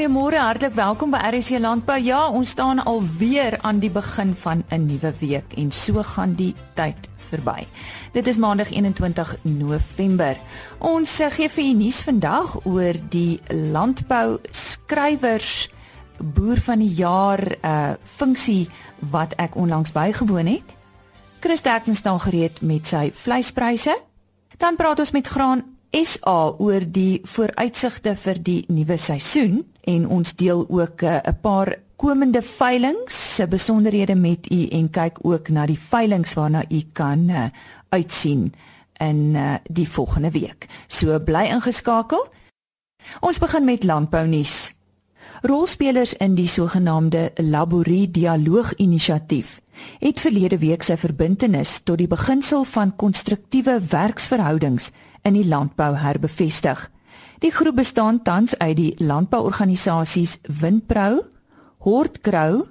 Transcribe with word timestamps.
goeiemôre, 0.00 0.38
hartlik 0.40 0.72
welkom 0.72 1.10
by 1.12 1.18
RSC 1.28 1.58
Landbou. 1.60 1.98
Ja, 2.00 2.22
ons 2.32 2.54
staan 2.54 2.78
alweer 2.88 3.58
aan 3.60 3.82
die 3.82 3.90
begin 3.92 4.32
van 4.34 4.64
'n 4.72 4.86
nuwe 4.86 5.12
week 5.20 5.52
en 5.56 5.70
so 5.70 6.02
gaan 6.02 6.34
die 6.34 6.54
tyd 6.74 6.96
verby. 7.16 7.66
Dit 8.12 8.26
is 8.26 8.38
Maandag 8.38 8.70
21 8.70 9.36
November. 9.42 10.36
Ons 10.78 11.20
eh, 11.20 11.30
gee 11.30 11.48
vir 11.48 11.64
u 11.64 11.72
nuus 11.72 12.00
vandag 12.00 12.64
oor 12.64 12.94
die 13.10 13.40
landbou 13.48 14.38
skrywers 14.50 15.68
boer 16.16 16.56
van 16.56 16.78
die 16.78 16.94
jaar 16.94 17.56
uh 17.62 17.92
funksie 18.02 18.68
wat 18.98 19.34
ek 19.36 19.54
onlangs 19.54 19.92
bygewoon 19.92 20.46
het. 20.46 20.74
Chris 21.40 21.60
Terkens 21.60 21.98
staan 21.98 22.20
gereed 22.20 22.60
met 22.62 22.86
sy 22.86 23.10
vleispryse. 23.12 24.00
Dan 24.56 24.76
praat 24.76 24.98
ons 24.98 25.10
met 25.10 25.26
Graan 25.26 25.64
SA 25.90 26.54
oor 26.58 26.84
die 26.86 27.20
vooruitsigte 27.26 28.14
vir 28.14 28.38
die 28.46 28.60
nuwe 28.70 28.98
seisoen 28.98 29.64
en 29.90 30.06
ons 30.06 30.36
deel 30.38 30.62
ook 30.68 31.02
eh, 31.02 31.18
'n 31.18 31.28
uh, 31.28 31.40
paar 31.42 31.74
komende 31.96 32.42
veilinge 32.42 33.10
se 33.10 33.46
besonderhede 33.46 34.14
met 34.14 34.50
u 34.52 34.66
en 34.66 34.90
kyk 34.90 35.18
ook 35.22 35.48
na 35.48 35.66
die 35.66 35.78
veilinge 35.78 36.34
waarna 36.34 36.64
u 36.68 36.80
kan 36.92 37.28
uh, 37.28 37.48
uitsien 37.88 38.54
in 38.98 39.34
uh, 39.34 39.54
die 39.70 39.88
volgende 39.88 40.30
week. 40.30 40.66
So 40.88 41.20
bly 41.20 41.44
ingeskakel. 41.50 42.28
Ons 43.20 43.38
begin 43.38 43.64
met 43.64 43.84
landbou 43.84 44.26
nuus. 44.26 44.74
Rolspelers 45.42 46.14
in 46.14 46.34
die 46.34 46.48
sogenaamde 46.48 47.30
Laborie 47.36 48.10
Dialoog 48.10 48.74
Inisiatief 48.74 49.60
het 49.98 50.20
verlede 50.20 50.58
week 50.58 50.82
sy 50.82 50.96
verbintenis 50.96 51.78
tot 51.80 51.98
die 51.98 52.08
beginsel 52.08 52.64
van 52.64 52.96
konstruktiewe 52.96 53.80
werksverhoudings 53.90 54.90
in 55.22 55.32
die 55.32 55.46
landbou 55.46 55.94
herbevestig. 55.96 56.90
Die 57.40 57.50
groep 57.50 57.76
bestaan 57.76 58.22
tans 58.22 58.58
uit 58.58 58.76
die 58.76 58.94
landbouorganisasies 58.98 60.38
Windpro, 60.60 61.24
Hortgrou, 61.78 62.66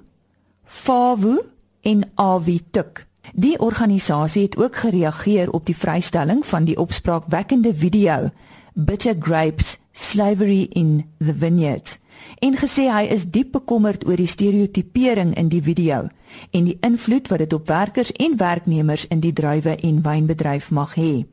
Fawu 0.64 1.40
en 1.82 2.04
Avituk. 2.14 3.06
Die 3.34 3.58
organisasie 3.58 4.42
het 4.42 4.56
ook 4.56 4.76
gereageer 4.76 5.50
op 5.50 5.66
die 5.66 5.76
vrystelling 5.76 6.46
van 6.46 6.64
die 6.64 6.78
opspraakwekkende 6.78 7.74
video 7.74 8.30
Bitter 8.74 9.16
Grapes: 9.18 9.78
Slavery 9.92 10.62
in 10.70 11.10
the 11.18 11.34
Vineyards 11.34 11.98
en 12.38 12.56
gesê 12.56 12.86
hy 12.92 13.08
is 13.12 13.26
diep 13.32 13.52
bekommerd 13.56 14.06
oor 14.08 14.18
die 14.20 14.28
stereotipering 14.28 15.34
in 15.40 15.50
die 15.52 15.62
video 15.64 16.06
en 16.50 16.68
die 16.68 16.78
invloed 16.86 17.28
wat 17.32 17.42
dit 17.44 17.52
op 17.56 17.68
werkers 17.68 18.12
en 18.12 18.36
werknemers 18.40 19.06
in 19.08 19.20
die 19.24 19.32
druiwe 19.32 19.76
en 19.76 20.02
wynbedryf 20.04 20.70
mag 20.70 20.94
hê. 20.98 21.24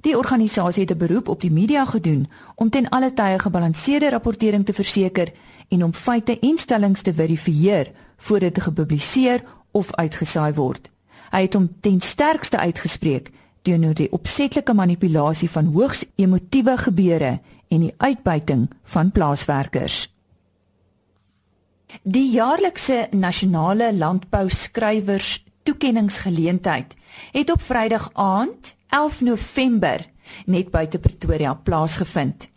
Die 0.00 0.16
organisasie 0.18 0.82
het 0.82 0.92
'n 0.92 0.98
beroep 0.98 1.28
op 1.28 1.40
die 1.40 1.50
media 1.50 1.84
gedoen 1.84 2.28
om 2.54 2.70
ten 2.70 2.88
alle 2.88 3.12
tye 3.12 3.38
gebalanseerde 3.38 4.10
rapportering 4.10 4.64
te 4.64 4.72
verseker 4.72 5.32
en 5.68 5.84
om 5.84 5.92
feite 5.92 6.38
en 6.38 6.58
stellings 6.58 7.02
te 7.02 7.14
verifieer 7.14 7.92
voordat 8.16 8.54
dit 8.54 8.62
gepubliseer 8.62 9.44
of 9.70 9.94
uitgesaai 9.94 10.54
word. 10.54 10.90
Hy 11.30 11.40
het 11.40 11.54
hom 11.54 11.68
ten 11.80 12.00
sterkste 12.00 12.58
uitgespreek 12.58 13.30
teenoor 13.62 13.94
die 13.94 14.12
opsetlike 14.12 14.74
manipulasie 14.74 15.50
van 15.50 15.72
hoogs 15.74 16.04
emotiewe 16.14 16.76
gebeure 16.76 17.40
en 17.68 17.80
die 17.80 17.94
uitbuiting 17.96 18.70
van 18.84 19.10
plaaswerkers. 19.12 20.14
Die 22.02 22.30
jaarlikse 22.30 23.06
nasionale 23.10 23.94
landbou 23.94 24.48
skrywers 24.50 25.44
toekenningsgeleentheid 25.62 26.94
het 27.32 27.50
op 27.50 27.62
Vrydag 27.62 28.10
aand 28.12 28.75
11 28.88 29.20
November 29.20 30.06
net 30.46 30.70
buite 30.70 30.98
Pretoria 30.98 31.54
plaasgevind. 31.54 32.48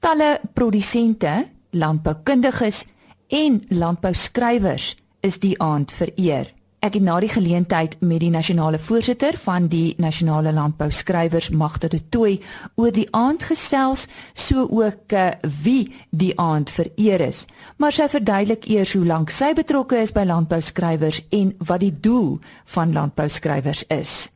Talle 0.00 0.40
produsente, 0.54 1.48
landboukundiges 1.70 2.84
en 3.28 3.60
landbouskrywers 3.68 4.96
is 5.20 5.38
die 5.42 5.54
aand 5.60 5.92
vereer. 5.92 6.48
Ek 6.80 6.94
het 6.96 7.04
na 7.04 7.18
die 7.20 7.28
geleentheid 7.28 7.98
met 8.00 8.22
die 8.22 8.30
nasionale 8.32 8.78
voorsitter 8.80 9.36
van 9.36 9.66
die 9.68 9.92
nasionale 10.00 10.54
landbou 10.56 10.88
skrywers 10.90 11.50
Magde 11.52 11.90
de 11.92 12.00
Tooi 12.08 12.38
oor 12.80 12.94
die 12.96 13.04
aand 13.12 13.44
gesels, 13.50 14.06
so 14.32 14.64
ook 14.64 15.12
uh, 15.12 15.28
wie 15.62 15.92
die 16.08 16.32
aand 16.40 16.72
vereer 16.72 17.20
is. 17.28 17.44
Maar 17.76 17.92
sy 17.92 18.08
verduidelik 18.08 18.64
eers 18.72 18.96
hoe 18.96 19.04
lank 19.04 19.28
sy 19.28 19.52
betrokke 19.52 20.00
is 20.00 20.16
by 20.16 20.24
landbou 20.24 20.62
skrywers 20.64 21.20
en 21.28 21.52
wat 21.68 21.84
die 21.84 21.92
doel 21.92 22.38
van 22.72 22.96
landbou 22.96 23.28
skrywers 23.28 23.84
is. 23.92 24.30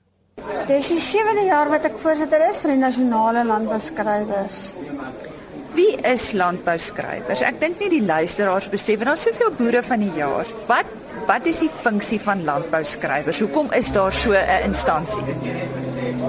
Dit 0.45 0.77
is 0.77 0.89
die 0.93 1.01
7de 1.01 1.47
jaar 1.49 1.71
wat 1.73 1.87
ek 1.89 1.95
voorsitter 2.01 2.43
is 2.51 2.59
vir 2.61 2.75
die 2.75 2.81
nasionale 2.83 3.45
landbou 3.49 3.79
skrywers. 3.81 4.59
Wie 5.73 5.95
is 6.05 6.27
landbou 6.37 6.75
skrywers? 6.79 7.41
Ek 7.49 7.57
dink 7.63 7.81
nie 7.81 7.89
die 7.95 8.03
luisteraars 8.05 8.69
besef 8.73 9.01
en 9.01 9.11
daar's 9.11 9.25
soveel 9.25 9.55
boere 9.57 9.81
van 9.87 10.05
die 10.05 10.13
jaar. 10.19 10.51
Wat 10.69 10.93
wat 11.25 11.47
is 11.49 11.63
die 11.65 11.71
funksie 11.73 12.19
van 12.21 12.43
landbou 12.45 12.83
skrywers? 12.85 13.41
Hoekom 13.41 13.73
is 13.73 13.89
daar 13.95 14.13
so 14.13 14.37
'n 14.37 14.69
instansie? 14.69 15.25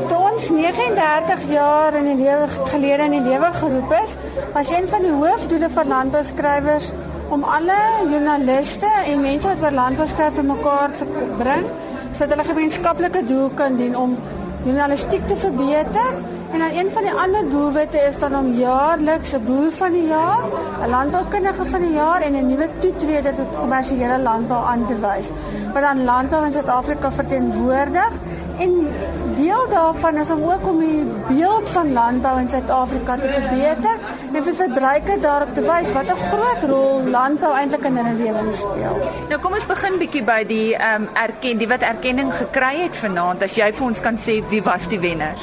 Toe 0.07 0.19
ons 0.31 0.49
39 0.49 1.51
jaar 1.51 1.93
in 1.99 2.05
die 2.05 2.19
lewe 2.23 2.47
gelede 2.71 3.03
in 3.03 3.17
die 3.19 3.27
lewe 3.29 3.51
geroep 3.51 3.91
is, 4.03 4.15
was 4.53 4.69
een 4.71 4.87
van 4.87 5.01
die 5.01 5.11
hoofdoele 5.11 5.69
van 5.69 5.87
landbou 5.87 6.23
skrywers 6.23 6.91
om 7.29 7.43
alle 7.43 7.79
joernaliste 8.07 8.91
en 9.05 9.21
mense 9.21 9.47
wat 9.47 9.63
oor 9.63 9.71
landbou 9.71 10.07
skryf 10.07 10.33
bymekaar 10.33 10.95
te 10.95 11.05
bring 11.37 11.67
sodat 12.15 12.37
hulle 12.37 12.47
gemeenskaplike 12.47 13.25
doel 13.27 13.49
kan 13.59 13.77
dien 13.77 13.97
om 13.97 14.17
journalistiek 14.63 15.27
te 15.27 15.35
verbeter 15.35 16.23
En 16.55 16.61
dan 16.61 16.77
een 16.77 16.91
van 16.91 17.03
die 17.03 17.11
ander 17.11 17.49
doelwitte 17.49 17.97
is 17.97 18.17
dan 18.19 18.35
om 18.37 18.47
jaarliks 18.57 19.31
'n 19.33 19.43
boer 19.45 19.71
van 19.71 19.91
die 19.91 20.07
jaar, 20.07 20.43
'n 20.83 20.89
landboukundige 20.89 21.65
van 21.65 21.81
die 21.81 21.93
jaar 21.93 22.21
en 22.21 22.33
'n 22.35 22.47
nuwe 22.47 22.67
toetreder 22.79 23.35
tot 23.35 23.55
kommersiële 23.59 24.19
landbou 24.19 24.65
aan 24.65 24.85
te 24.85 24.95
wys. 24.99 25.27
Wat 25.73 25.81
dan 25.81 26.03
landbou 26.03 26.45
in 26.45 26.53
Suid-Afrika 26.53 27.11
verteenwoordig 27.11 28.11
en 28.59 28.93
deel 29.35 29.69
daarvan 29.69 30.17
is 30.17 30.29
om 30.29 30.43
ook 30.43 30.67
om 30.67 30.79
die 30.79 31.03
beeld 31.27 31.69
van 31.69 31.93
landbou 31.93 32.39
in 32.39 32.49
Suid-Afrika 32.49 33.15
te 33.15 33.29
verbeter 33.29 33.97
en 34.33 34.43
vir 34.43 34.55
verbruikers 34.55 35.21
daarop 35.21 35.53
te 35.53 35.61
wys 35.65 35.91
wat 35.97 36.11
'n 36.13 36.23
groot 36.29 36.63
rol 36.69 37.03
landbou 37.17 37.53
eintlik 37.53 37.83
in 37.83 37.97
hulle 37.97 38.15
lewens 38.23 38.57
speel. 38.57 38.97
Nou 39.29 39.39
kom 39.41 39.53
ons 39.53 39.65
begin 39.65 39.97
bietjie 39.97 40.23
by 40.23 40.43
die 40.47 40.75
ehm 40.75 41.01
um, 41.01 41.09
erken 41.13 41.57
die 41.57 41.67
wat 41.67 41.81
erkenning 41.81 42.33
gekry 42.33 42.75
het 42.83 42.95
vanaand 42.95 43.43
as 43.43 43.55
jy 43.55 43.73
vir 43.73 43.87
ons 43.87 43.99
kan 43.99 44.17
sê 44.17 44.43
wie 44.49 44.63
was 44.63 44.87
die 44.87 44.99
wenner? 44.99 45.37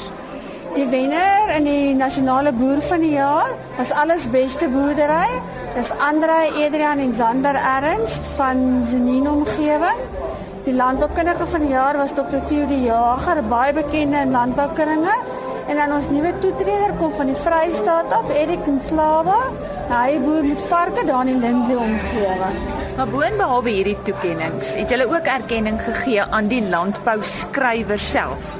Die 0.73 0.87
wenner 0.89 1.55
in 1.57 1.63
die 1.63 1.93
nasionale 1.95 2.51
boer 2.51 2.81
van 2.81 2.99
die 2.99 3.13
jaar 3.13 3.49
was 3.77 3.91
alles 3.91 4.29
beste 4.29 4.69
boerdery. 4.69 5.29
Dis 5.75 5.91
Andre 5.97 6.49
Adrian 6.65 6.99
en 6.99 7.13
Zander 7.13 7.55
Ernst 7.55 8.25
van 8.35 8.81
Zenin 8.85 9.29
omgewing. 9.29 10.01
Die 10.63 10.73
landboukundige 10.73 11.45
van 11.45 11.59
die 11.59 11.73
jaar 11.73 11.97
was 11.99 12.13
Dr. 12.15 12.39
Theo 12.47 12.67
die 12.69 12.85
Jager, 12.85 13.41
baie 13.51 13.73
bekende 13.75 14.21
in 14.23 14.31
landboukringe. 14.31 15.15
En 15.67 15.75
dan 15.75 15.91
ons 15.91 16.07
nuwe 16.07 16.31
toetreder 16.39 16.93
kom 16.99 17.11
van 17.17 17.27
die 17.27 17.35
Vrystaat 17.35 18.13
af, 18.15 18.29
Erik 18.31 18.63
Nslaba. 18.71 19.35
Hy 19.89 20.19
boer 20.23 20.47
met 20.47 20.63
varke 20.69 21.03
daar 21.05 21.27
in 21.27 21.41
Lindley 21.43 21.75
omgewing. 21.75 22.61
Maar 22.95 23.11
boonbehalwe 23.11 23.73
hierdie 23.75 23.97
toekenninge, 24.07 24.63
het 24.79 24.95
julle 24.95 25.09
ook 25.11 25.27
erkenning 25.35 25.81
gegee 25.83 26.23
aan 26.23 26.47
die 26.47 26.61
landbou 26.69 27.17
skrywer 27.27 27.99
self. 27.99 28.55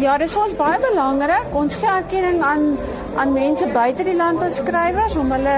Ja, 0.00 0.16
dit 0.16 0.30
is 0.30 0.32
vir 0.32 0.46
ons 0.46 0.56
baie 0.56 0.80
belangrik. 0.80 1.52
Ons 1.52 1.76
gee 1.76 1.92
erkenning 1.92 2.40
aan 2.40 2.72
aan 3.18 3.32
mense 3.34 3.66
buite 3.74 4.04
die 4.06 4.16
landbouskrywers 4.16 5.16
om 5.18 5.32
hulle 5.34 5.56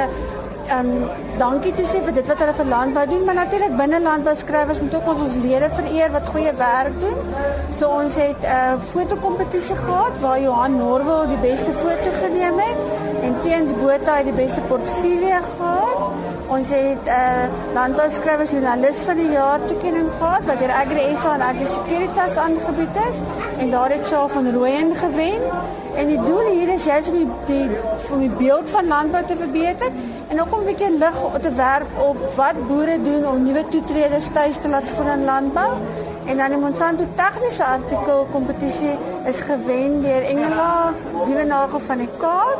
um, 0.76 0.90
dankie 1.38 1.72
te 1.74 1.84
sê 1.88 2.00
vir 2.04 2.14
dit 2.18 2.26
wat 2.30 2.40
hulle 2.42 2.54
vir 2.58 2.68
landbou 2.70 3.04
doen, 3.10 3.24
maar 3.26 3.38
natuurlik 3.38 3.76
binne 3.78 4.00
landbouskrywers 4.04 4.80
moet 4.84 4.94
ook 4.98 5.08
ons 5.12 5.22
ons 5.26 5.38
lede 5.44 5.70
vereer 5.76 6.12
wat 6.14 6.30
goeie 6.34 6.52
werk 6.58 6.96
doen. 7.02 7.20
So 7.78 7.88
ons 8.00 8.14
het 8.20 8.42
'n 8.42 8.56
uh, 8.56 8.80
fotokompetisie 8.92 9.76
gehad 9.76 10.20
waar 10.24 10.40
Johan 10.40 10.76
Norwell 10.76 11.26
die 11.34 11.42
beste 11.48 11.72
foto 11.82 12.10
geneem 12.22 12.58
het 12.58 12.78
en 13.22 13.34
Teens 13.42 13.72
Botha 13.82 14.16
het 14.16 14.28
die 14.30 14.38
beste 14.44 14.60
portfolio 14.60 15.40
gehad. 15.56 15.98
Ons 16.46 16.68
het 16.68 17.04
'n 17.06 17.08
uh, 17.08 17.74
landbouskrywers 17.74 18.50
joernalis 18.50 18.98
van 19.08 19.16
die 19.16 19.30
jaar 19.30 19.58
toekenning 19.66 20.08
gehad 20.18 20.44
wat 20.46 20.58
deur 20.58 20.72
Agri 20.82 21.16
SA 21.16 21.34
en 21.34 21.42
Agri 21.50 21.66
Securitas 21.66 22.36
aangebied 22.36 22.96
is 23.10 23.18
en 23.58 23.70
daar 23.70 23.90
het 23.90 24.06
Shaw 24.06 24.30
van 24.30 24.52
Rooyen 24.54 24.96
gewen. 24.96 25.40
En 25.94 26.06
die 26.06 26.22
doel 26.24 26.46
hier 26.52 26.68
is 26.68 26.84
juist 26.84 27.08
om 27.08 27.16
die, 27.16 27.28
die 27.46 27.68
om 28.12 28.20
die 28.20 28.36
beeld 28.44 28.70
van 28.70 28.86
landbou 28.86 29.24
te 29.26 29.36
verbeter 29.36 29.90
en 30.30 30.40
ook 30.40 30.54
om 30.54 30.60
'n 30.60 30.64
bietjie 30.64 30.98
lig 30.98 31.18
te 31.42 31.52
werp 31.52 31.90
op 31.98 32.18
wat 32.36 32.66
boere 32.68 32.98
doen 33.02 33.26
om 33.28 33.42
nuwe 33.42 33.64
toetreders 33.68 34.28
tuis 34.32 34.56
te 34.56 34.68
laat 34.68 34.88
voer 34.94 35.12
in 35.12 35.24
landbou. 35.24 35.70
En 36.24 36.36
dan 36.36 36.48
die 36.48 36.58
Monsanto 36.58 37.04
tegniese 37.14 37.64
artikel 37.64 38.26
kompetisie 38.30 38.94
is 39.26 39.40
gewen 39.40 40.02
deur 40.02 40.22
Engela 40.22 40.92
Dievenagel 41.24 41.80
van 41.80 41.98
die 41.98 42.08
Kaap. 42.18 42.58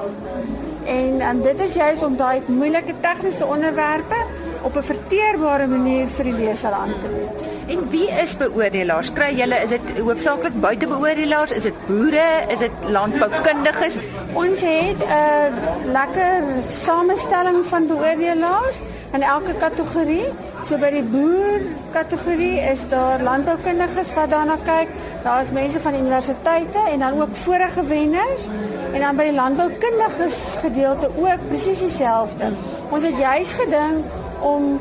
En 0.84 1.28
um, 1.28 1.43
dit 1.43 1.58
is 1.61 1.75
juist 1.75 2.02
om 2.02 2.17
daai 2.17 2.43
moeilike 2.46 2.94
tegniese 3.00 3.46
onderwerpe 3.46 4.19
op 4.62 4.76
'n 4.76 4.82
verteerbare 4.82 5.67
manier 5.67 6.06
vir 6.06 6.25
die 6.25 6.34
leser 6.34 6.72
aan 6.72 6.94
te 7.02 7.08
bied. 7.08 7.50
En 7.70 7.88
wie 7.90 8.08
is 8.11 8.32
beoordelaars? 8.37 9.12
Kry 9.14 9.28
julle 9.38 9.58
is 9.62 9.70
dit 9.70 9.99
hoofsaaklik 10.02 10.56
buitebeoordelaars? 10.61 11.52
Is 11.55 11.69
dit 11.69 11.76
boere? 11.87 12.26
Is 12.50 12.58
dit 12.64 12.88
landboukundiges? 12.90 13.99
Ons 14.34 14.64
het 14.67 14.99
'n 14.99 15.12
uh, 15.19 15.93
lekker 15.93 16.43
samestelling 16.67 17.61
van 17.67 17.87
beoordelaars 17.87 18.81
in 19.12 19.22
elke 19.22 19.55
kategorie. 19.55 20.26
So 20.67 20.78
by 20.78 20.90
die 20.90 21.02
boer 21.02 21.61
kategorie 21.93 22.58
is 22.72 22.88
daar 22.88 23.22
landboukundiges 23.22 24.14
wat 24.14 24.31
daarna 24.31 24.56
kyk. 24.64 24.88
Daar 25.22 25.40
is 25.40 25.50
mense 25.50 25.81
van 25.81 25.94
universiteite 25.94 26.78
en 26.93 26.99
dan 26.99 27.22
ook 27.22 27.37
vorige 27.46 27.84
wenners. 27.84 28.49
En 28.93 29.00
dan 29.00 29.17
by 29.17 29.22
die 29.31 29.38
landboukundiges 29.38 30.37
gedeelte 30.58 31.11
ook 31.17 31.49
presies 31.49 31.78
dieselfde. 31.78 32.50
Ons 32.90 33.02
het 33.05 33.19
juis 33.19 33.52
gedink 33.52 34.05
om 34.47 34.81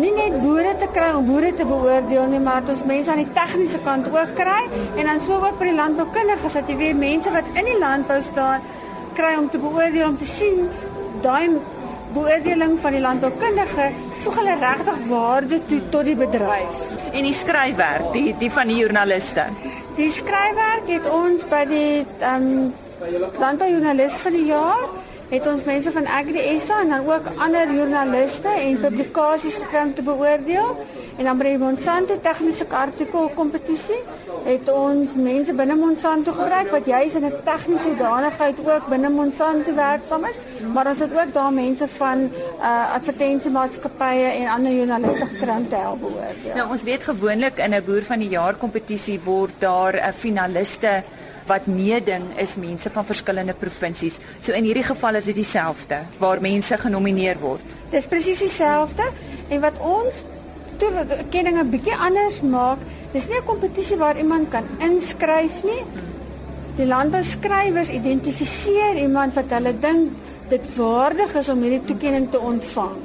nie 0.00 0.12
net 0.16 0.38
boere 0.42 0.74
te 0.80 0.88
kry 0.92 1.10
om 1.16 1.26
boere 1.26 1.52
te 1.54 1.66
beoordeel 1.68 2.26
nie, 2.32 2.40
maar 2.40 2.64
ons 2.68 2.84
mense 2.88 3.10
aan 3.10 3.22
die 3.22 3.32
tegniese 3.36 3.80
kant 3.84 4.08
ook 4.12 4.34
kry 4.38 4.62
en 4.96 5.04
dan 5.10 5.20
sou 5.20 5.38
ook 5.40 5.58
by 5.60 5.70
die 5.70 5.78
landboukundiges 5.78 6.58
dat 6.58 6.72
jy 6.72 6.76
weer 6.80 6.98
mense 6.98 7.32
wat 7.34 7.52
in 7.54 7.68
die 7.68 7.78
landbou 7.78 8.20
staan 8.22 8.64
kry 9.14 9.34
om 9.38 9.50
te 9.50 9.60
beoordeel 9.62 10.08
om 10.08 10.18
te 10.18 10.28
sien 10.28 10.68
daai 11.22 11.56
beoordeling 12.14 12.76
van 12.80 12.94
die 12.94 13.02
landboukundige 13.02 13.88
voeg 14.22 14.36
hulle 14.38 14.56
regtig 14.60 14.98
waarde 15.08 15.60
toe 15.70 15.80
tot 15.90 16.06
die 16.06 16.16
bedryf. 16.18 16.82
En 17.12 17.26
die 17.26 17.34
skryfwerk, 17.34 18.10
die 18.14 18.34
die 18.38 18.50
van 18.54 18.70
die 18.70 18.78
joernaliste. 18.82 19.46
Die 19.98 20.10
skryfwerk 20.14 20.90
het 20.90 21.08
ons 21.10 21.46
by 21.50 21.64
die 21.70 22.04
ehm 22.20 22.50
um, 22.54 22.74
landboujoernalis 23.38 24.14
van 24.22 24.32
die 24.32 24.44
jaar 24.46 24.84
het 25.34 25.46
ons 25.50 25.64
mense 25.66 25.90
van 25.92 26.06
Agri 26.06 26.42
SA 26.62 26.80
en 26.80 26.92
dan 26.94 27.06
ook 27.10 27.30
ander 27.42 27.70
joernaliste 27.74 28.48
en 28.48 28.80
publikasies 28.80 29.56
gekry 29.62 29.82
om 29.88 29.94
te 29.94 30.02
beoordeel. 30.02 30.76
En 31.14 31.28
dan 31.28 31.38
by 31.38 31.46
die 31.46 31.58
Monsanto 31.58 32.16
tegniese 32.22 32.66
artikel 32.74 33.28
kompetisie 33.36 34.00
het 34.44 34.68
ons 34.70 35.14
mense 35.14 35.54
binne 35.54 35.76
Monsanto 35.78 36.34
gebruik 36.34 36.72
wat 36.74 36.88
juis 36.90 37.14
in 37.14 37.24
'n 37.26 37.38
tegniese 37.46 37.94
danigheid 37.98 38.58
ook 38.66 38.88
binne 38.88 39.10
Monsanto 39.10 39.74
werksaam 39.74 40.24
is, 40.24 40.38
maar 40.74 40.86
ons 40.86 40.98
het 40.98 41.12
ook 41.12 41.32
daar 41.32 41.52
mense 41.52 41.88
van 41.88 42.18
uh 42.60 42.94
advertensiemaatskappye 42.94 44.28
en 44.40 44.48
ander 44.48 44.72
joernaliste 44.72 45.26
gekry 45.26 45.56
om 45.56 45.68
te 45.68 45.76
help 45.76 46.00
beoordeel. 46.00 46.54
Nou 46.54 46.70
ons 46.70 46.82
weet 46.82 47.02
gewoonlik 47.02 47.58
in 47.58 47.74
'n 47.74 47.84
boer 47.84 48.02
van 48.02 48.18
die 48.18 48.28
jaar 48.28 48.54
kompetisie 48.54 49.20
word 49.24 49.54
daar 49.58 49.94
'n 49.94 50.12
finaliste 50.12 51.02
wat 51.46 51.66
meeding 51.66 52.24
is 52.40 52.56
mense 52.56 52.90
van 52.90 53.04
verskillende 53.04 53.54
provinsies. 53.54 54.18
So 54.40 54.52
in 54.52 54.64
hierdie 54.64 54.86
geval 54.86 55.20
is 55.20 55.24
dit 55.24 55.34
dieselfde 55.34 56.04
waar 56.18 56.40
mense 56.40 56.78
genomineer 56.78 57.38
word. 57.40 57.74
Dis 57.90 58.06
presies 58.06 58.42
dieselfde 58.44 59.10
en 59.48 59.60
wat 59.60 59.78
ons 59.78 60.24
toe 60.78 60.90
kenning 61.30 61.58
'n 61.58 61.70
bietjie 61.70 61.96
anders 61.96 62.40
maak, 62.40 62.78
dis 63.12 63.28
nie 63.28 63.38
'n 63.38 63.46
kompetisie 63.46 63.96
waar 63.96 64.16
iemand 64.16 64.50
kan 64.50 64.64
inskryf 64.78 65.62
nie. 65.62 65.84
Die 66.76 66.86
landbouskrywers 66.86 67.90
identifiseer 67.90 68.96
iemand 68.96 69.34
wat 69.34 69.50
hulle 69.50 69.74
dink 69.80 70.10
dit 70.48 70.76
waardig 70.76 71.34
is 71.34 71.48
om 71.48 71.62
hierdie 71.62 71.84
toekenning 71.84 72.30
te 72.30 72.40
ontvang. 72.40 72.96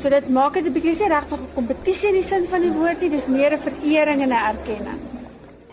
So 0.00 0.08
dit 0.08 0.28
maak 0.28 0.54
dit 0.54 0.66
'n 0.66 0.72
bietjie 0.72 0.98
nie 0.98 1.08
regtig 1.08 1.38
'n 1.38 1.54
kompetisie 1.54 2.08
in 2.08 2.14
die 2.14 2.22
sin 2.22 2.46
van 2.48 2.60
die 2.60 2.72
woord 2.72 3.00
nie, 3.00 3.10
dis 3.10 3.26
meer 3.26 3.52
'n 3.52 3.60
verering 3.60 4.22
en 4.22 4.32
'n 4.32 4.46
erkenning. 4.54 5.11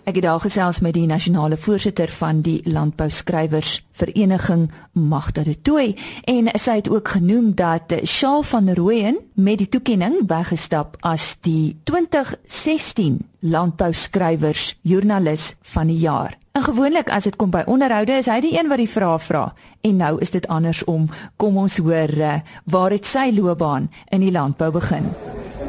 Ek 0.09 0.15
het 0.15 0.23
daar 0.25 0.41
gesels 0.41 0.79
met 0.81 0.95
die 0.97 1.05
nasionale 1.05 1.57
voorsitter 1.57 2.09
van 2.09 2.39
die 2.41 2.63
landbouskrywers 2.65 3.83
vereniging 3.93 4.71
Magda 4.91 5.43
de 5.45 5.53
Tooi 5.61 5.93
en 6.23 6.49
sy 6.57 6.79
het 6.79 6.89
ook 6.89 7.11
genoem 7.13 7.51
dat 7.53 7.93
Shaal 8.09 8.41
van 8.41 8.73
Rooyen 8.73 9.19
met 9.33 9.61
die 9.61 9.69
toekenning 9.69 10.23
weggestap 10.25 10.97
as 11.05 11.35
die 11.45 11.77
2016 11.83 13.21
landbouskrywers 13.39 14.79
joernalis 14.81 15.53
van 15.61 15.93
die 15.93 16.01
jaar. 16.01 16.33
En 16.57 16.65
gewoonlik 16.65 17.13
as 17.13 17.29
dit 17.29 17.37
kom 17.37 17.53
by 17.53 17.67
onderhoude 17.69 18.17
is 18.17 18.33
hy 18.33 18.41
die 18.41 18.57
een 18.57 18.67
wat 18.71 18.81
die 18.81 18.89
vrae 18.89 19.19
vra 19.21 19.51
en 19.85 20.01
nou 20.01 20.15
is 20.25 20.33
dit 20.33 20.47
andersom. 20.49 21.05
Kom 21.37 21.61
ons 21.61 21.77
hoor 21.77 22.17
uh, 22.17 22.39
waar 22.65 22.97
het 22.97 23.05
sy 23.05 23.29
loopbaan 23.37 23.91
in 24.09 24.25
die 24.25 24.33
landbou 24.33 24.71
begin? 24.73 25.13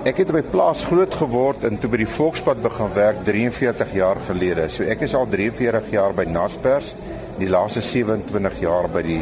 Ek 0.00 0.16
het 0.16 0.30
op 0.32 0.38
die 0.38 0.48
plaas 0.48 0.80
groot 0.88 1.12
geword 1.12 1.64
en 1.68 1.74
toe 1.76 1.90
by 1.92 1.98
die 2.00 2.08
Volkspad 2.08 2.62
begin 2.64 2.88
werk 2.94 3.18
43 3.26 3.90
jaar 3.92 4.16
gelede. 4.30 4.64
So 4.72 4.86
ek 4.88 5.02
is 5.04 5.12
al 5.14 5.26
43 5.28 5.90
jaar 5.92 6.14
by 6.16 6.24
Naspers, 6.24 6.94
die 7.36 7.50
laaste 7.52 7.82
27 7.84 8.62
jaar 8.62 8.88
by 8.88 9.02
die 9.04 9.18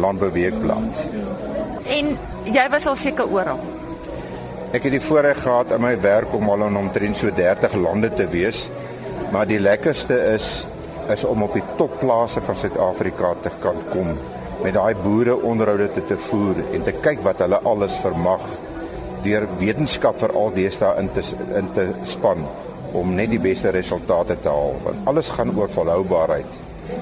Landbouweekblad. 0.00 1.02
En 1.98 2.14
jy 2.48 2.64
was 2.72 2.88
al 2.88 2.96
seker 2.96 3.28
oral. 3.28 3.60
Ek 4.72 4.88
het 4.88 4.96
die 4.96 5.02
voorreg 5.04 5.42
gehad 5.44 5.76
in 5.76 5.84
my 5.84 5.92
werk 6.00 6.32
om 6.32 6.48
al 6.48 6.64
in 6.70 6.80
omtrent 6.80 7.20
so 7.20 7.28
30 7.36 7.76
lande 7.84 8.08
te 8.16 8.24
wees, 8.32 8.70
maar 9.36 9.44
die 9.44 9.60
lekkerste 9.60 10.16
is 10.32 10.64
is 11.12 11.26
om 11.28 11.42
op 11.42 11.52
die 11.58 11.64
topplase 11.76 12.40
van 12.46 12.56
Suid-Afrika 12.56 13.34
te 13.42 13.50
kan 13.60 13.76
kom 13.90 14.14
met 14.62 14.76
daai 14.78 14.94
boere 15.02 15.34
onderhoude 15.34 15.88
te, 15.92 16.04
te 16.06 16.16
voer 16.30 16.62
en 16.72 16.84
te 16.86 16.94
kyk 17.04 17.24
wat 17.26 17.42
hulle 17.42 17.58
alles 17.68 17.98
vermag 18.00 18.44
deur 19.24 19.46
wetenskap 19.58 20.18
veral 20.20 20.52
deesdae 20.54 20.98
in 21.00 21.10
te 21.14 21.22
in 21.58 21.70
te 21.76 21.88
span 22.08 22.44
om 22.92 23.14
net 23.16 23.30
die 23.32 23.40
beste 23.40 23.72
resultate 23.74 24.36
te 24.44 24.52
haal 24.52 24.76
want 24.84 25.06
alles 25.10 25.30
gaan 25.32 25.52
oor 25.56 25.70
volhoubaarheid. 25.72 26.58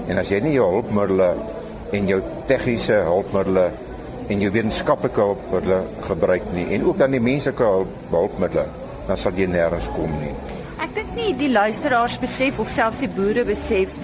En 0.09 0.21
as 0.23 0.31
jy 0.31 0.41
nie 0.45 0.55
jou 0.55 0.69
hulpmiddels 0.71 1.95
en 1.97 2.11
jou 2.11 2.21
tegniese 2.51 3.01
hulpmiddels 3.07 3.89
en 4.31 4.45
jou 4.45 4.53
wetenskaplike 4.55 5.27
hulpmiddels 5.31 6.05
gebruik 6.07 6.53
nie 6.55 6.69
en 6.77 6.87
ook 6.87 7.01
dan 7.01 7.17
die 7.17 7.25
menslike 7.25 7.73
hulpmiddels 8.13 8.79
dan 9.09 9.19
sal 9.19 9.35
jy 9.35 9.49
nêrens 9.51 9.91
kom 9.97 10.13
nie. 10.21 10.35
Ek 10.81 10.95
dink 10.95 11.17
nie 11.17 11.33
die 11.39 11.51
luisteraars 11.53 12.19
besef 12.23 12.61
of 12.63 12.71
selfs 12.71 13.03
die 13.03 13.11
boere 13.11 13.45
besef 13.49 13.97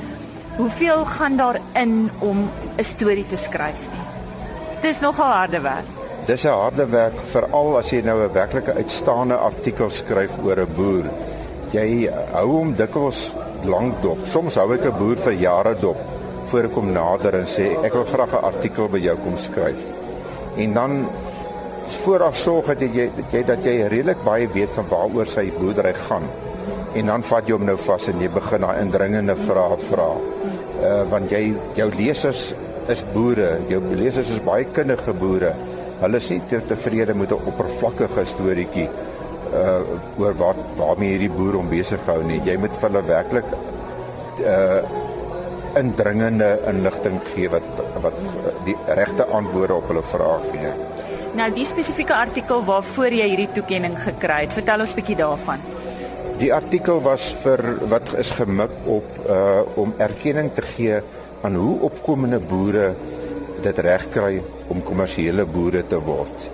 hoeveel 0.57 1.05
gaan 1.05 1.37
daar 1.37 1.61
in 1.75 2.11
om 2.21 2.49
'n 2.79 2.85
storie 2.85 3.27
te 3.29 3.37
skryf 3.37 3.81
nie. 3.93 4.05
Dis 4.83 5.01
nogal 5.01 5.33
harde 5.33 5.61
werk. 5.61 5.96
Dis 6.27 6.43
'n 6.45 6.49
harde 6.49 6.87
werk 6.91 7.19
veral 7.33 7.77
as 7.79 7.91
jy 7.93 8.01
nou 8.03 8.19
'n 8.23 8.33
werklike 8.35 8.73
uitstaande 8.75 9.35
artikel 9.35 9.91
skryf 9.91 10.33
oor 10.43 10.59
'n 10.59 10.73
boer. 10.77 11.05
Jy 11.71 12.11
hou 12.33 12.47
hom 12.51 12.75
dikwels 12.75 13.37
lank 13.63 14.03
dop. 14.03 14.19
Soms 14.27 14.57
hou 14.57 14.73
ek 14.75 14.87
'n 14.87 14.99
boer 14.99 15.17
vir 15.17 15.33
jare 15.33 15.75
dop 15.81 15.97
voor 16.49 16.65
ek 16.65 16.75
hom 16.75 16.93
nader 16.93 17.35
en 17.35 17.47
sê 17.47 17.79
ek 17.85 17.93
wil 17.93 18.05
graag 18.05 18.33
'n 18.33 18.45
artikel 18.45 18.89
by 18.89 18.99
jou 18.99 19.17
kom 19.17 19.37
skryf. 19.39 19.79
En 20.57 20.75
dan 20.75 21.07
vooraf 22.03 22.37
sorg 22.37 22.67
dat 22.67 22.81
jy 22.81 23.11
dat 23.17 23.31
jy 23.33 23.43
dat 23.45 23.65
jy 23.65 23.87
redelik 23.87 24.25
baie 24.25 24.49
weet 24.49 24.71
van 24.71 24.85
waaroor 24.89 25.27
sy 25.27 25.53
boerdery 25.59 25.95
gaan. 25.95 26.25
En 26.95 27.07
dan 27.07 27.23
vat 27.23 27.47
jy 27.47 27.53
hom 27.53 27.65
nou 27.65 27.77
vas 27.77 28.09
en 28.09 28.21
jy 28.21 28.29
begin 28.29 28.61
daai 28.61 28.81
indringende 28.81 29.37
vrae 29.37 29.79
vra. 29.79 30.11
Uh 30.83 31.11
want 31.11 31.31
jy 31.31 31.55
jou 31.75 31.91
lesers 31.97 32.55
is 32.89 33.05
boere, 33.13 33.59
jou 33.69 33.81
lesers 33.95 34.31
is 34.31 34.43
baie 34.43 34.65
kundige 34.65 35.13
boere 35.13 35.55
hulle 36.01 36.21
is 36.23 36.31
nie 36.31 36.41
te 36.51 36.61
tevrede 36.67 37.15
met 37.15 37.31
'n 37.33 37.47
oppervlakkige 37.53 38.25
storieetjie 38.25 38.89
uh 39.55 40.21
oor 40.21 40.35
wat 40.35 40.61
waarmee 40.77 41.15
hierdie 41.15 41.31
boer 41.31 41.55
hom 41.55 41.69
besig 41.69 42.01
hou 42.07 42.23
nie. 42.23 42.41
Jy 42.45 42.57
moet 42.59 42.75
vir 42.81 42.91
hulle 42.91 43.03
werklik 43.07 43.49
uh 44.45 45.05
indringende 45.77 46.59
inligting 46.71 47.21
gee 47.35 47.49
wat 47.53 47.81
wat 48.03 48.19
die 48.65 48.77
regte 48.87 49.27
antwoorde 49.39 49.75
op 49.75 49.89
hulle 49.91 50.03
vrae 50.03 50.39
gee. 50.53 50.73
Nou 51.37 51.49
die 51.53 51.67
spesifieke 51.69 52.15
artikel 52.15 52.65
waarvoor 52.65 53.13
jy 53.13 53.27
hierdie 53.29 53.53
toekenning 53.53 53.97
gekry 54.01 54.47
het, 54.47 54.55
vertel 54.57 54.81
ons 54.81 54.95
bietjie 54.97 55.17
daarvan. 55.17 55.61
Die 56.41 56.53
artikel 56.53 57.01
was 57.05 57.29
vir 57.43 57.61
wat 57.93 58.15
is 58.23 58.31
gemik 58.39 58.73
op 58.85 59.29
uh 59.29 59.83
om 59.83 59.95
erkenning 59.99 60.51
te 60.55 60.65
gee 60.75 61.01
aan 61.45 61.55
hoe 61.55 61.77
opkomende 61.91 62.41
boere 62.41 62.95
dit 63.63 63.79
reg 63.79 64.09
kry 64.13 64.43
om 64.69 64.83
kommersiële 64.83 65.45
boere 65.45 65.87
te 65.87 65.99
word. 66.01 66.51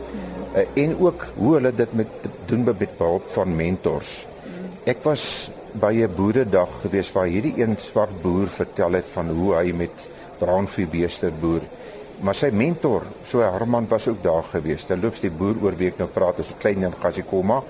Uh, 0.53 0.67
en 0.85 0.97
ook 1.01 1.27
hoe 1.37 1.55
hulle 1.55 1.73
dit 1.75 1.93
met 1.97 2.07
doen 2.47 2.65
met 2.65 2.79
behulp 2.99 3.29
van 3.33 3.57
mentors. 3.57 4.27
Ek 4.85 5.03
was 5.07 5.51
by 5.73 5.93
'n 6.05 6.15
boeredag 6.15 6.69
gewees 6.83 7.13
waar 7.13 7.27
hierdie 7.27 7.55
een 7.57 7.77
swart 7.79 8.23
boer 8.23 8.49
vertel 8.49 8.93
het 8.93 9.09
van 9.09 9.29
hoe 9.31 9.55
hy 9.55 9.73
met 9.73 9.95
braunvleebeeste 10.39 11.31
boer. 11.41 11.63
Maar 12.21 12.35
sy 12.35 12.51
mentor, 12.53 13.03
so 13.25 13.41
Herman 13.41 13.89
was 13.89 14.09
ook 14.09 14.23
daar 14.23 14.43
gewees. 14.43 14.87
Daar 14.87 14.99
loops 14.99 15.21
die 15.21 15.31
boer 15.31 15.55
oor 15.63 15.77
wie 15.77 15.89
ek 15.89 15.99
nou 15.99 16.09
praat, 16.09 16.39
is 16.39 16.51
'n 16.51 16.59
klein 16.59 16.83
in 16.83 16.95
Gasikoma. 17.01 17.63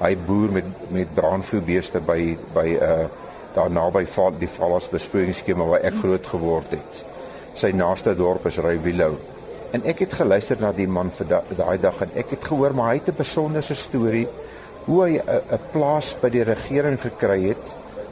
Hy 0.00 0.16
boer 0.26 0.52
met 0.52 0.64
met 0.88 1.14
braunvleebeeste 1.14 2.00
by 2.00 2.36
by 2.54 2.66
'n 2.66 2.82
uh, 2.82 3.04
daar 3.54 3.70
naby 3.70 4.06
val 4.06 4.32
die 4.38 4.48
Vallas 4.48 4.88
besproeiingsskema 4.88 5.64
waar 5.64 5.80
ek 5.80 5.94
groot 6.02 6.26
geword 6.26 6.70
het. 6.70 7.04
Sy 7.54 7.72
naaste 7.74 8.14
dorp 8.14 8.46
is 8.46 8.58
Rywilou. 8.58 9.14
En 9.72 9.84
ek 9.86 10.04
het 10.04 10.14
geluister 10.18 10.58
na 10.60 10.72
die 10.74 10.88
man 10.90 11.10
vir 11.14 11.26
daai 11.56 11.78
dag 11.78 12.00
en 12.02 12.14
ek 12.18 12.34
het 12.36 12.44
gehoor 12.50 12.74
maar 12.74 12.92
hy 12.92 13.00
het 13.00 13.08
'n 13.08 13.18
besonderse 13.18 13.74
storie 13.74 14.26
hoe 14.86 15.02
hy 15.04 15.20
'n 15.20 15.60
plaas 15.72 16.16
by 16.20 16.30
die 16.30 16.44
regering 16.44 16.98
gekry 17.00 17.48
het, 17.48 17.64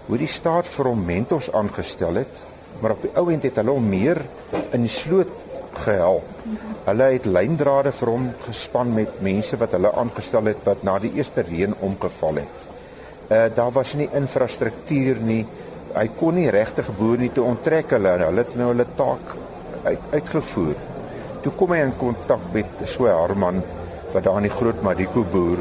hoe 0.06 0.18
die 0.18 0.26
staat 0.30 0.66
vir 0.66 0.86
hom 0.86 1.04
mentors 1.04 1.52
aangestel 1.52 2.14
het, 2.14 2.34
maar 2.80 2.90
op 2.90 3.02
die 3.02 3.16
ou 3.16 3.30
end 3.32 3.42
het 3.42 3.56
hulle 3.56 3.70
hom 3.70 3.88
meer 3.88 4.20
in 4.72 4.80
die 4.80 4.92
sloot 4.92 5.32
gehelp. 5.84 6.24
Hulle 6.86 7.10
het 7.12 7.26
lyndrade 7.26 7.92
vir 7.92 8.08
hom 8.08 8.30
gespan 8.46 8.94
met 8.94 9.20
mense 9.20 9.56
wat 9.60 9.74
hulle 9.76 9.92
aangestel 9.92 10.44
het 10.44 10.64
wat 10.64 10.82
na 10.82 10.98
die 10.98 11.12
eerste 11.14 11.42
reën 11.42 11.74
omgeval 11.80 12.34
het. 12.34 12.68
Uh 13.28 13.46
daar 13.54 13.72
was 13.72 13.94
nie 13.94 14.08
infrastruktuur 14.12 15.16
nie. 15.20 15.46
Hy 15.94 16.06
kon 16.18 16.36
nie 16.36 16.50
regtig 16.52 16.88
boer 16.98 17.18
nie 17.18 17.30
te 17.32 17.42
onttrek 17.42 17.94
hulle 17.96 18.10
en 18.18 18.26
hulle 18.26 18.44
het 18.44 18.56
nou 18.60 18.68
hulle 18.72 18.86
taak 18.98 19.34
uit, 19.84 20.08
uitgevoer. 20.12 20.76
Toe 21.42 21.52
kom 21.56 21.72
hy 21.72 21.82
in 21.86 21.94
kontak 21.96 22.42
met 22.52 22.82
so 22.84 23.06
'n 23.06 23.16
Harman 23.16 23.62
wat 24.12 24.24
daar 24.24 24.36
in 24.36 24.48
die 24.48 24.56
Groot 24.58 24.82
Madiko 24.82 25.24
boer 25.32 25.58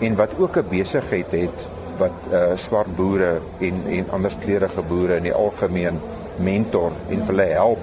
en 0.00 0.16
wat 0.16 0.38
ook 0.38 0.56
'n 0.56 0.68
besigheid 0.70 1.30
het 1.30 1.68
wat 1.98 2.16
uh 2.32 2.56
swart 2.56 2.96
boere 2.96 3.40
en 3.60 3.82
en 3.86 4.10
ander 4.10 4.34
kleurige 4.44 4.82
boere 4.82 5.16
in 5.16 5.22
die 5.22 5.34
algemeen 5.34 6.00
mentor 6.36 6.92
en 7.10 7.22
hulle 7.26 7.42
help 7.42 7.78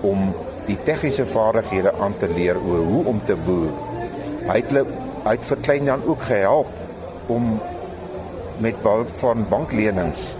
om 0.00 0.34
die 0.66 0.78
tegniese 0.84 1.26
vaardighede 1.26 1.92
aan 2.00 2.14
te 2.18 2.28
leer 2.28 2.56
oor 2.56 2.84
hoe 2.84 3.04
om 3.04 3.20
te 3.26 3.36
boer. 3.46 3.70
Hy 4.48 4.56
het 4.60 4.70
hulle 4.70 4.86
uit 5.24 5.44
vir 5.44 5.56
klein 5.56 5.84
Jan 5.84 6.02
ook 6.06 6.22
gehelp 6.22 6.72
om 7.26 7.60
met 8.58 8.82
behulp 8.82 9.08
van 9.18 9.46
banklenings 9.48 10.36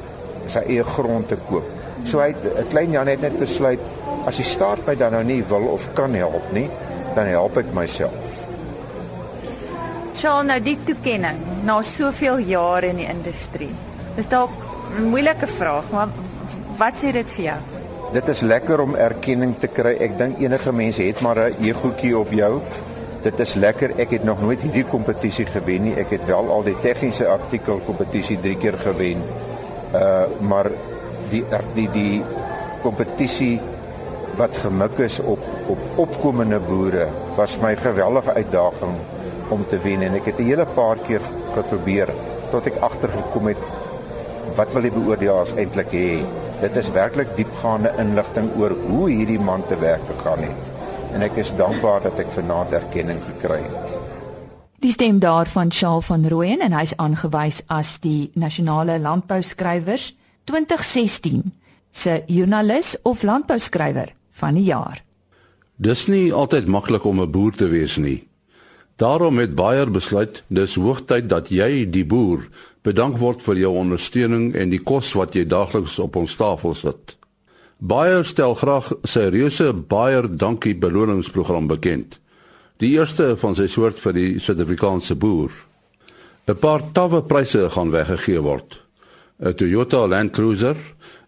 sy 0.51 0.65
eie 0.69 0.85
grond 0.85 1.29
te 1.29 1.37
koop. 1.49 1.65
So 2.05 2.21
hy 2.21 2.35
'n 2.35 2.69
klein 2.69 2.91
Jan 2.91 3.07
het 3.07 3.21
net 3.21 3.39
besluit 3.39 3.81
as 4.27 4.37
die 4.37 4.45
staat 4.45 4.87
my 4.87 4.95
dan 4.95 5.13
nou 5.13 5.25
nie 5.25 5.43
wil 5.49 5.69
of 5.73 5.89
kan 5.95 6.15
help 6.15 6.53
nie, 6.53 6.69
dan 7.15 7.27
help 7.27 7.57
ek 7.57 7.73
myself. 7.75 8.45
Sjoe, 10.15 10.45
nou 10.45 10.61
die 10.61 10.79
toekenning 10.87 11.39
na 11.65 11.83
soveel 11.83 12.39
jare 12.39 12.87
in 12.87 12.97
die 12.97 13.09
industrie. 13.09 13.71
Dis 14.17 14.29
dalk 14.29 14.51
'n 14.99 15.11
moeilike 15.11 15.47
vraag, 15.47 15.91
maar 15.91 16.09
wat 16.79 16.95
sê 17.03 17.13
dit 17.13 17.31
vir 17.37 17.45
jou? 17.45 17.59
Dit 18.13 18.29
is 18.29 18.41
lekker 18.41 18.81
om 18.81 18.95
erkenning 18.95 19.55
te 19.59 19.67
kry. 19.67 19.97
Ek 19.99 20.19
dink 20.19 20.39
enige 20.39 20.73
mens 20.73 20.97
het 20.97 21.21
maar 21.21 21.37
'n 21.37 21.55
egoetjie 21.61 22.19
op 22.19 22.31
jou. 22.31 22.61
Dit 23.23 23.41
is 23.41 23.55
lekker. 23.55 23.91
Ek 23.99 24.11
het 24.11 24.25
nog 24.25 24.41
nooit 24.41 24.63
hierdie 24.63 24.85
kompetisie 24.85 25.47
gewen 25.47 25.83
nie. 25.83 25.95
Ek 25.95 26.11
het 26.11 26.25
wel 26.25 26.51
al 26.51 26.63
die 26.63 26.77
tegniese 26.81 27.27
artikel 27.27 27.81
kompetisie 27.87 28.39
3 28.41 28.57
keer 28.57 28.79
gewen. 28.79 29.23
Uh 29.95 30.25
maar 30.41 30.71
die 31.31 31.45
die 31.75 31.89
die 31.93 32.23
kompetisie 32.83 33.61
wat 34.37 34.57
gemik 34.65 34.99
is 34.99 35.21
op 35.21 35.41
op 35.71 35.79
opkomende 36.07 36.59
boere 36.61 37.07
was 37.37 37.59
my 37.63 37.77
geweldige 37.77 38.35
uitdaging 38.35 38.97
om 39.49 39.65
te 39.69 39.79
wen 39.79 40.03
en 40.03 40.15
ek 40.15 40.33
het 40.33 40.39
'n 40.39 40.51
hele 40.51 40.67
paar 40.67 40.99
keer 41.07 41.23
geprobeer 41.55 42.09
tot 42.51 42.67
ek 42.67 42.81
agtergekom 42.81 43.47
het 43.47 43.63
wat 44.57 44.73
wil 44.73 44.87
die 44.87 44.95
beoordelaars 44.95 45.55
eintlik 45.59 45.93
hê. 45.97 46.23
Dit 46.61 46.77
is 46.77 46.91
werklik 46.95 47.33
diepgaande 47.37 47.93
inligting 47.99 48.51
oor 48.61 48.77
hoe 48.87 49.09
hierdie 49.11 49.41
man 49.41 49.65
te 49.67 49.79
werk 49.81 50.05
gegaan 50.13 50.47
het. 50.47 50.73
En 51.15 51.23
ek 51.27 51.39
is 51.43 51.55
dankbaar 51.59 52.07
dat 52.07 52.19
ek 52.23 52.31
vanaand 52.37 52.73
erkenning 52.73 53.21
gekry 53.27 53.63
het. 53.63 54.04
Die 54.85 54.93
stem 54.93 55.19
daarvan 55.19 55.71
Charles 55.73 56.05
van 56.05 56.29
Rooyen 56.29 56.61
en 56.61 56.75
hy's 56.77 56.93
aangewys 57.01 57.63
as 57.73 57.95
die 58.05 58.29
nasionale 58.37 58.99
landbouskrywers 59.01 60.11
2016 60.45 61.55
se 61.89 62.19
joernalis 62.29 62.91
of 63.03 63.23
landbouskrywer 63.25 64.11
van 64.31 64.59
die 64.59 64.67
jaar. 64.67 65.01
Dis 65.81 66.05
nie 66.07 66.35
altyd 66.37 66.69
maklik 66.69 67.05
om 67.09 67.21
'n 67.21 67.31
boer 67.31 67.53
te 67.57 67.69
wees 67.69 67.97
nie. 67.97 68.29
Daarom 68.97 69.39
het 69.39 69.55
Bayer 69.55 69.91
besluit 69.91 70.43
dis 70.49 70.75
hoogtyd 70.75 71.29
dat 71.29 71.49
jy 71.49 71.91
die 71.91 72.05
boer 72.05 72.49
bedank 72.83 73.17
word 73.17 73.43
vir 73.43 73.57
jou 73.57 73.73
ondersteuning 73.77 74.55
en 74.55 74.71
die 74.71 74.83
kos 74.83 75.13
wat 75.13 75.35
jy 75.35 75.47
daagliks 75.47 75.99
op 75.99 76.17
ons 76.17 76.37
tafel 76.37 76.75
sit. 76.75 77.17
Bayer 77.79 78.25
stel 78.25 78.55
graag 78.55 78.93
sy 79.05 79.21
reuse 79.21 79.73
Bayer 79.73 80.37
dankie 80.37 80.75
beloningsprogram 80.75 81.67
bekend. 81.67 82.21
Die 82.83 82.97
eerste 82.97 83.37
van 83.39 83.55
sy 83.55 83.69
soort 83.71 84.01
vir 84.03 84.17
die 84.17 84.31
Suid-Afrikaanse 84.43 85.15
boer. 85.15 85.53
'n 86.51 86.57
Paar 86.59 86.83
tawwe 86.93 87.21
pryse 87.23 87.69
gaan 87.71 87.93
weggegee 87.95 88.43
word. 88.43 88.83
'n 89.39 89.55
Toyota 89.55 90.09
Land 90.09 90.33
Cruiser, 90.33 90.75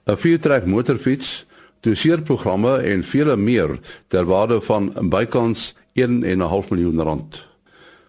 'n 0.06 0.16
viertrek 0.16 0.66
motorfiets, 0.66 1.46
doseerprogramme 1.82 2.82
en 2.90 3.02
vele 3.02 3.36
meer 3.36 3.78
ter 4.08 4.24
waarde 4.24 4.60
van 4.60 4.90
bykans 5.10 5.74
1.5 5.94 6.70
miljoen 6.70 7.02
rand. 7.02 7.46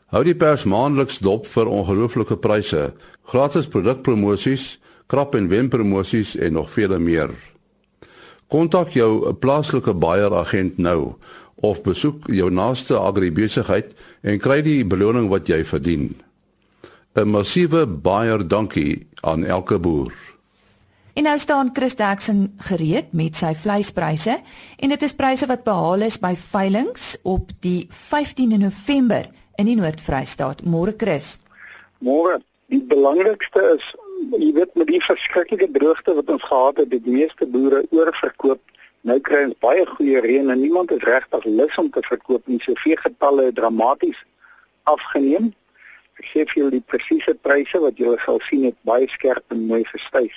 Hou 0.07 0.23
die 0.23 0.35
pers 0.35 0.63
maandeliks 0.63 1.19
dop 1.19 1.45
vir 1.45 1.67
ongelooflike 1.67 2.37
pryse, 2.37 2.93
gratis 3.23 3.67
produkpromosies, 3.67 4.79
krap 5.05 5.35
en 5.35 5.47
wen 5.47 5.69
promosies 5.69 6.35
en 6.35 6.53
nog 6.53 6.71
vele 6.71 6.99
meer. 6.99 7.29
Kontak 8.47 8.89
jou 8.89 9.33
plaaslike 9.33 9.93
Bayer 9.93 10.33
agent 10.33 10.77
nou 10.77 11.15
of 11.61 11.81
besoek 11.81 12.27
jou 12.29 12.49
naaste 12.53 12.97
agribesigheid 12.97 13.93
en 14.21 14.39
kry 14.39 14.61
die 14.61 14.83
beloning 14.85 15.29
wat 15.29 15.49
jy 15.49 15.63
verdien. 15.65 16.15
'n 17.17 17.29
Massiewe 17.29 17.85
Bayer 17.87 18.47
dankie 18.47 19.07
aan 19.21 19.45
elke 19.45 19.79
boer. 19.79 20.13
En 21.17 21.23
nou 21.23 21.37
staan 21.37 21.69
Chris 21.73 21.95
Dexon 21.95 22.53
gereed 22.57 23.13
met 23.13 23.35
sy 23.35 23.55
vleispryse 23.57 24.35
en 24.77 24.89
dit 24.89 25.01
is 25.01 25.15
pryse 25.17 25.47
wat 25.49 25.63
behaal 25.63 26.01
is 26.05 26.19
by 26.21 26.35
veilinge 26.37 27.17
op 27.23 27.49
die 27.65 27.87
15de 27.89 28.59
November 28.61 29.25
in 29.57 29.65
die 29.65 29.75
Noord-Vrystaat. 29.75 30.61
Môre 30.61 30.93
Chris. 30.97 31.39
Môre. 32.05 32.37
Die 32.69 32.83
belangrikste 32.83 33.63
is 33.77 33.87
jy 34.35 34.51
weet 34.53 34.75
met 34.75 34.89
die 34.91 35.01
verskriklike 35.01 35.71
droogte 35.73 36.13
wat 36.19 36.29
ons 36.29 36.43
gehad 36.43 36.77
het, 36.83 36.89
die 36.91 37.01
meeste 37.17 37.47
boere 37.49 37.81
oorverkoop. 37.89 38.61
Nou 39.07 39.19
kry 39.23 39.43
ons 39.47 39.59
baie 39.63 39.85
goeie 39.95 40.19
reën 40.23 40.49
en 40.51 40.59
niemand 40.59 40.91
is 40.91 41.05
regtig 41.07 41.45
lus 41.45 41.77
om 41.79 41.89
te 41.91 42.03
verkoop 42.03 42.47
nie. 42.51 42.59
So 42.63 42.75
veegetalle 42.83 43.49
het 43.49 43.55
dramaties 43.55 44.19
afgeneem. 44.83 45.53
Ek 46.19 46.25
gee 46.33 46.49
vir 46.49 46.59
julle 46.61 46.75
die 46.79 46.87
presiese 46.91 47.37
pryse 47.47 47.79
wat 47.83 48.01
julle 48.01 48.19
sal 48.25 48.41
sien 48.49 48.65
het 48.67 48.77
baie 48.89 49.07
skerp 49.13 49.55
en 49.55 49.67
mooi 49.69 49.83
gestyg 49.93 50.35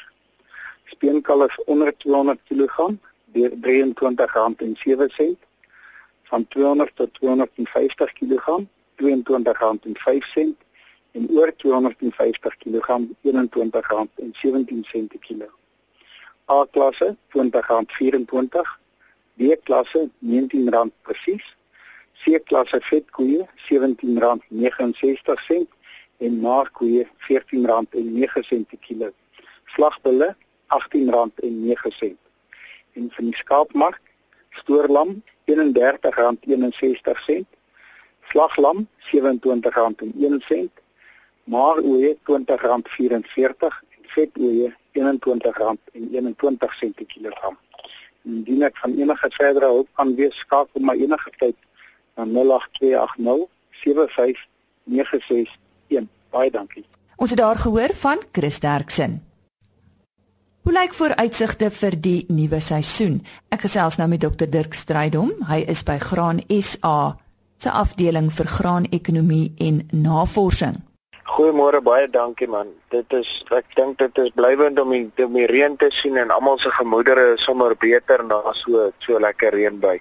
speenkalf 1.01 1.59
onder 1.59 1.97
200 1.97 2.41
kg 2.45 2.77
deur 3.25 3.51
R23.07 3.51 5.37
van 6.23 6.49
200 6.49 6.91
tot 6.95 7.15
250 7.15 8.13
kg 8.13 8.47
R22.05 8.97 10.53
en 11.13 11.31
oor 11.31 11.53
250 11.57 12.57
kg 12.57 12.89
R21.17 13.23 15.07
per 15.09 15.21
kilo. 15.21 15.60
A 16.51 16.67
klasse 16.67 17.17
R20.24, 17.33 18.63
B 19.39 19.57
klasse 19.63 20.11
R19 20.21 20.91
presies, 21.07 21.45
C 22.25 22.41
klasse 22.49 22.81
vetkoeie 22.91 23.47
R17.69 23.69 25.69
en 26.27 26.33
naarkoeie 26.43 27.05
R14.09 27.07 28.67
per 28.67 28.81
kilo. 28.87 29.09
Slagbulle 29.77 30.29
R18.09. 30.75 32.19
En 32.99 33.05
vir 33.15 33.25
die 33.29 33.39
skaapmark, 33.39 34.03
stoorlam 34.59 35.11
R31.61, 35.47 37.47
slaglam 38.33 38.79
R27.01, 39.13 40.67
maaroeie 41.47 42.11
R20.44 42.27 43.15
en 43.15 43.25
vetoeie 44.15 44.69
R21.21 44.99 46.59
per 46.59 46.73
kilogram. 47.07 47.57
Indien 48.29 48.63
ek 48.69 48.77
van 48.83 48.93
enige 48.99 49.29
verdere 49.37 49.69
hulp 49.73 49.89
kan 49.97 50.09
wees, 50.19 50.37
skakel 50.45 50.81
my 50.85 50.95
enige 50.99 51.31
tyd 51.39 51.57
na 52.17 52.23
08280 52.27 53.49
75961. 53.81 56.09
Baie 56.31 56.51
dankie. 56.51 56.85
Ons 57.17 57.31
het 57.35 57.41
daar 57.41 57.59
gehoor 57.59 57.95
van 57.95 58.19
Chris 58.33 58.61
Derksen. 58.61 59.23
Hoe 60.61 60.73
lyk 60.73 60.95
vooruitsigte 60.95 61.71
vir 61.73 62.01
die 62.01 62.25
nuwe 62.29 62.61
seisoen? 62.61 63.23
Ek 63.49 63.61
gesels 63.65 63.97
nou 63.99 64.09
met 64.13 64.21
Dr 64.21 64.47
Dirk 64.47 64.75
Strydom. 64.77 65.33
Hy 65.49 65.65
is 65.73 65.83
by 65.89 65.97
Graan 65.99 66.45
SA 66.61 67.17
se 67.61 67.73
afdeling 67.73 68.31
vir 68.33 68.49
graanekonomie 68.49 69.53
en 69.61 69.83
navorsing. 69.93 70.81
Goeiemôre, 71.31 71.79
baie 71.81 72.09
dankie 72.11 72.49
man. 72.51 72.73
Dit 72.91 73.13
is 73.15 73.29
ek 73.55 73.69
dink 73.79 74.01
dit 74.01 74.17
is 74.19 74.33
blywend 74.35 74.81
om 74.83 74.91
die, 74.91 75.05
om 75.23 75.37
die 75.39 75.47
reën 75.47 75.77
te 75.79 75.87
sien 75.95 76.17
en 76.19 76.33
almal 76.35 76.59
se 76.59 76.73
gemoedere 76.75 77.37
is 77.37 77.45
sommer 77.47 77.77
beter 77.79 78.25
na 78.27 78.41
so 78.59 78.89
so 79.05 79.21
lekker 79.23 79.55
reënbuy. 79.55 80.01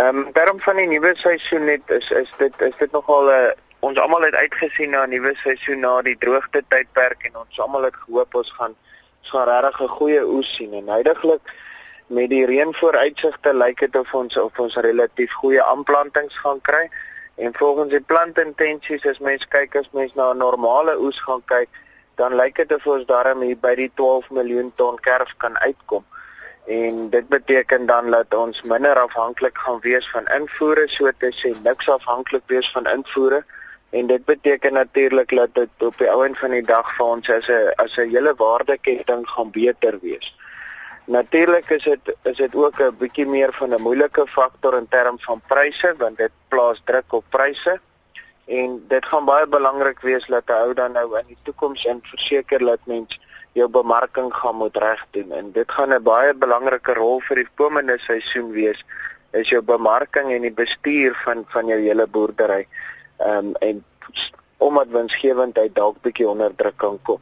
Ehm 0.00 0.22
um, 0.22 0.30
term 0.32 0.62
van 0.64 0.80
die 0.80 0.86
nuwe 0.88 1.12
seisoen 1.20 1.68
net 1.68 1.92
is 1.98 2.08
is 2.22 2.32
dit 2.40 2.64
is 2.68 2.78
dit 2.80 2.96
nogal 2.96 3.28
'n 3.28 3.34
uh, 3.34 3.50
eh, 3.50 3.52
ons 3.84 3.98
almal 3.98 4.24
het 4.24 4.40
uitgesien 4.40 4.90
na 4.96 5.04
'n 5.04 5.10
nuwe 5.10 5.34
seisoen 5.42 5.84
na 5.84 5.92
die 6.02 6.16
droogte 6.24 6.64
tydperk 6.68 7.28
en 7.28 7.36
ons 7.44 7.60
almal 7.60 7.84
het 7.90 7.96
gehoop 8.06 8.34
ons 8.34 8.52
gaan 8.56 8.74
ons 9.20 9.30
gaan 9.36 9.48
regtig 9.48 9.80
'n 9.82 9.96
goeie 9.98 10.24
oes 10.24 10.56
sien 10.56 10.72
en 10.72 10.88
heidaglik 10.88 11.44
met 12.06 12.30
die 12.30 12.46
reënvooruitsigte 12.46 13.52
lyk 13.52 13.80
dit 13.80 13.96
of 13.96 14.14
ons 14.14 14.36
of 14.36 14.58
ons 14.58 14.76
relatief 14.76 15.32
goeie 15.32 15.62
aanplantings 15.62 16.34
gaan 16.40 16.60
kry 16.60 16.88
en 17.42 17.54
volgens 17.60 17.90
die 17.90 18.00
plantintensies 18.12 19.06
as 19.12 19.20
mens 19.28 19.46
kyk 19.54 19.76
as 19.80 19.88
mens 19.98 20.14
na 20.14 20.30
'n 20.32 20.42
normale 20.44 20.94
oes 21.06 21.20
gaan 21.26 21.42
kyk 21.54 21.68
dan 22.20 22.36
lyk 22.40 22.56
dit 22.56 22.74
of 22.74 22.86
ons 22.86 23.06
daarmee 23.06 23.52
hier 23.52 23.62
by 23.68 23.74
die 23.74 23.90
12 23.94 24.30
miljoen 24.30 24.72
ton 24.76 25.00
kerf 25.08 25.34
kan 25.44 25.58
uitkom 25.58 26.04
en 26.66 27.08
dit 27.10 27.28
beteken 27.28 27.86
dan 27.86 28.10
dat 28.10 28.34
ons 28.34 28.62
minder 28.62 28.96
afhanklik 29.06 29.58
gaan 29.58 29.80
wees 29.80 30.10
van 30.10 30.26
invoere 30.38 30.86
so 30.88 31.10
te 31.18 31.30
sê 31.40 31.50
niks 31.62 31.88
afhanklik 31.88 32.46
wees 32.46 32.70
van 32.70 32.86
invoere 32.86 33.44
En 33.92 34.06
dit 34.06 34.24
beteken 34.24 34.72
natuurlik 34.72 35.36
dat 35.36 35.54
dit 35.54 35.68
op 35.78 35.98
die 35.98 36.10
ouend 36.10 36.38
van 36.38 36.50
die 36.50 36.64
dag 36.64 36.94
vir 36.96 37.06
ons 37.06 37.30
as 37.30 37.48
'n 37.48 37.72
as 37.76 37.96
'n 37.96 38.08
hele 38.14 38.32
waardeketting 38.36 39.28
gaan 39.28 39.50
beter 39.50 39.98
wees. 40.00 40.36
Natuurlik 41.04 41.70
is 41.70 41.84
dit 41.84 42.14
is 42.22 42.36
dit 42.36 42.54
ook 42.54 42.80
'n 42.80 42.96
bietjie 42.98 43.26
meer 43.26 43.52
van 43.52 43.74
'n 43.74 43.82
moeilike 43.82 44.26
faktor 44.26 44.76
in 44.76 44.88
terme 44.88 45.18
van 45.18 45.42
pryse 45.46 45.94
want 45.98 46.16
dit 46.16 46.30
plaas 46.48 46.82
druk 46.84 47.12
op 47.12 47.24
pryse. 47.28 47.80
En 48.44 48.84
dit 48.88 49.04
gaan 49.06 49.24
baie 49.24 49.46
belangrik 49.46 50.00
wees 50.00 50.26
dat 50.26 50.42
'n 50.46 50.52
ou 50.52 50.74
dan 50.74 50.92
nou 50.92 51.18
in 51.18 51.26
die 51.26 51.38
toekoms 51.42 51.84
in 51.84 52.00
verseker 52.02 52.58
dat 52.58 52.78
mens 52.84 53.20
jou 53.52 53.68
bemarking 53.68 54.34
gaan 54.34 54.56
moet 54.56 54.76
reg 54.76 55.06
doen 55.10 55.32
en 55.32 55.52
dit 55.52 55.72
gaan 55.72 55.92
'n 55.92 56.02
baie 56.02 56.34
belangrike 56.34 56.94
rol 56.94 57.20
vir 57.20 57.36
die 57.36 57.48
komende 57.54 57.98
seisoen 57.98 58.50
wees 58.50 58.84
is 59.30 59.48
jou 59.48 59.62
bemarking 59.62 60.32
en 60.32 60.40
die 60.40 60.52
bestuur 60.52 61.14
van 61.24 61.44
van 61.48 61.66
jou 61.66 61.80
hele 61.80 62.06
boerdery. 62.06 62.66
Ehm 63.18 63.46
um, 63.46 63.54
en 63.54 63.84
omdat 64.56 64.86
winsgewendheid 64.88 65.74
dalk 65.74 65.96
bietjie 66.02 66.28
onder 66.28 66.54
druk 66.54 66.76
kan 66.76 66.98
kom. 67.02 67.20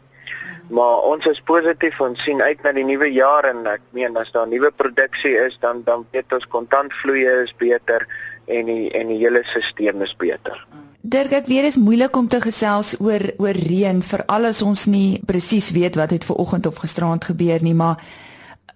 Maar 0.70 1.02
ons 1.10 1.26
is 1.26 1.40
positief 1.44 1.98
en 2.00 2.14
sien 2.22 2.42
uit 2.42 2.62
na 2.62 2.72
die 2.72 2.84
nuwe 2.86 3.08
jaar 3.10 3.48
en 3.48 3.64
ek 3.66 3.82
meen 3.96 4.16
as 4.16 4.30
daar 4.34 4.46
nuwe 4.48 4.70
produksie 4.70 5.34
is 5.46 5.56
dan 5.62 5.82
dan 5.86 6.06
weet 6.14 6.32
ons 6.32 6.46
kontantvloeie 6.46 7.42
is 7.42 7.54
beter 7.58 8.06
en 8.46 8.70
die 8.70 8.90
en 8.94 9.10
die 9.10 9.18
hele 9.18 9.42
stelsel 9.50 10.06
is 10.06 10.14
beter. 10.16 10.62
Dirk, 11.00 11.32
ek 11.32 11.46
weet 11.48 11.64
dit 11.64 11.72
is 11.72 11.80
moeilik 11.80 12.16
om 12.16 12.28
te 12.28 12.42
gesels 12.44 12.94
oor 13.00 13.24
oor 13.40 13.56
reën 13.56 14.02
veral 14.04 14.50
as 14.50 14.62
ons 14.62 14.86
nie 14.86 15.20
presies 15.26 15.70
weet 15.74 15.96
wat 15.98 16.12
het 16.14 16.26
ver 16.28 16.38
oggend 16.42 16.66
of 16.70 16.82
gisteraand 16.82 17.24
gebeur 17.24 17.62
nie, 17.64 17.74
maar 17.74 18.02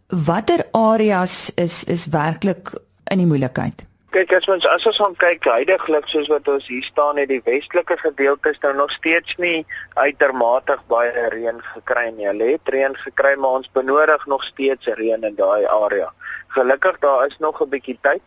watter 0.08 0.64
areas 0.72 1.50
is 1.54 1.82
is 1.84 2.08
werklik 2.10 2.72
in 3.12 3.20
die 3.22 3.28
moeilikheid? 3.28 3.84
Kyk, 4.14 4.30
as 4.30 4.44
ons 4.46 4.66
as 4.70 4.84
ons 4.86 4.98
gaan 5.02 5.14
kyk 5.18 5.46
heidaglik 5.50 6.04
soos 6.06 6.28
wat 6.30 6.46
ons 6.52 6.68
hier 6.70 6.84
staan 6.86 7.16
het 7.18 7.32
die 7.32 7.40
westelike 7.48 7.96
gedeeltes 7.98 8.60
nou 8.62 8.70
nog 8.78 8.92
steeds 8.94 9.34
nie 9.42 9.64
uitermate 9.98 10.76
baie 10.92 11.24
reën 11.34 11.58
gekry 11.72 12.04
nie. 12.14 12.28
Hulle 12.28 12.52
het 12.52 12.70
reën 12.70 12.94
gekry, 13.00 13.32
maar 13.34 13.58
ons 13.58 13.72
benodig 13.74 14.26
nog 14.30 14.44
steeds 14.46 14.86
reën 15.00 15.26
in 15.26 15.34
daai 15.40 15.66
area. 15.66 16.12
Gelukkig 16.54 17.02
daar 17.02 17.26
is 17.26 17.34
nog 17.42 17.58
'n 17.60 17.68
bietjie 17.74 17.98
tyd 18.06 18.22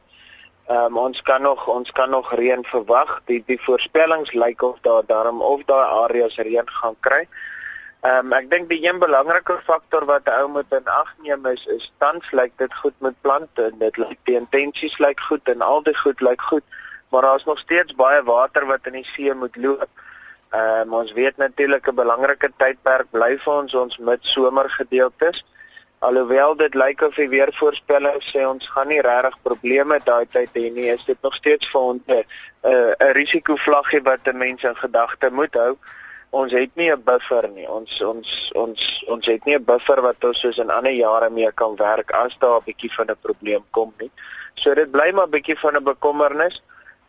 Ehm 0.68 0.86
um, 0.86 0.98
ons 0.98 1.22
kan 1.22 1.42
nog 1.42 1.68
ons 1.68 1.92
kan 1.92 2.10
nog 2.10 2.34
reën 2.36 2.64
verwag. 2.64 3.22
Die 3.26 3.44
die 3.48 3.62
voorspellings 3.62 4.34
lyk 4.34 4.62
of 4.62 4.76
daar 4.82 5.06
daarom 5.08 5.42
of 5.42 5.64
daai 5.66 5.88
areas 6.04 6.36
reën 6.36 6.70
gaan 6.82 6.96
kry. 7.00 7.24
Ehm 7.24 7.57
um, 8.04 8.34
ek 8.34 8.50
dink 8.52 8.70
die 8.70 8.84
een 8.86 9.00
belangrike 9.00 9.58
faktor 9.66 10.06
wat 10.06 10.30
ou 10.30 10.48
moet 10.50 10.72
in 10.72 10.86
ag 10.86 11.14
neem 11.26 11.46
is 11.46 11.66
is 11.66 11.92
tans 11.98 12.32
lyk 12.32 12.54
dit 12.58 12.74
goed 12.82 12.94
met 13.00 13.22
plante 13.22 13.70
en 13.70 13.80
dit 13.80 13.98
lyk 13.98 14.20
die 14.30 14.38
intensies 14.38 14.98
lyk 15.00 15.20
goed 15.30 15.50
en 15.50 15.62
al 15.62 15.82
die 15.84 15.96
goed 15.96 16.22
lyk 16.22 16.42
goed, 16.42 16.64
maar 17.10 17.22
daar 17.22 17.42
is 17.42 17.46
nog 17.46 17.60
steeds 17.60 17.96
baie 17.96 18.24
water 18.24 18.66
wat 18.66 18.88
in 18.88 19.00
die 19.02 19.10
see 19.14 19.34
moet 19.34 19.56
loop. 19.56 19.90
Ehm 20.52 20.88
um, 20.88 20.94
ons 21.02 21.12
weet 21.12 21.38
natuurlik 21.38 21.88
'n 21.88 21.96
belangrike 21.96 22.52
tydperk 22.58 23.12
bly 23.12 23.38
vir 23.38 23.54
ons 23.54 23.74
ons 23.74 23.98
midsomer 23.98 24.70
gedeeltes. 24.70 25.44
Alhoewel 26.00 26.56
dit 26.56 26.74
lyk 26.74 27.02
of 27.02 27.16
die 27.16 27.30
weervoorspelling 27.30 28.22
sê 28.22 28.46
ons 28.46 28.68
gaan 28.70 28.88
nie 28.88 29.02
regtig 29.02 29.38
probleme 29.42 30.00
daai 30.04 30.28
tyd 30.32 30.50
hê 30.54 30.70
nie, 30.72 30.90
is 30.94 31.04
dit 31.06 31.18
nog 31.22 31.34
steeds 31.34 31.68
vir 31.72 31.82
ons 31.82 32.02
'n 32.08 32.24
'n 32.64 33.14
risikovlaggie 33.18 34.02
wat 34.04 34.28
'n 34.28 34.38
mens 34.38 34.64
in 34.64 34.76
gedagte 34.76 35.32
moet 35.32 35.54
hou. 35.54 35.78
Ons 36.30 36.52
het 36.52 36.76
nie 36.76 36.92
'n 36.92 37.04
buffer 37.04 37.50
nie. 37.50 37.68
Ons 37.68 38.02
ons 38.02 38.52
ons 38.56 39.04
ons 39.08 39.26
het 39.26 39.46
nie 39.46 39.56
'n 39.56 39.64
buffer 39.64 40.02
wat 40.02 40.24
ons 40.24 40.40
soos 40.40 40.58
in 40.58 40.70
ander 40.70 40.92
jare 40.92 41.30
mee 41.30 41.52
kan 41.52 41.76
werk 41.76 42.12
as 42.12 42.36
daar 42.40 42.60
'n 42.60 42.64
bietjie 42.66 42.94
van 42.94 43.08
'n 43.10 43.18
probleem 43.22 43.64
kom 43.72 43.94
nie. 43.98 44.12
So 44.56 44.74
dit 44.74 44.92
bly 44.92 45.12
maar 45.12 45.28
'n 45.28 45.32
bietjie 45.32 45.60
van 45.60 45.76
'n 45.76 45.84
bekommernis. 45.84 46.62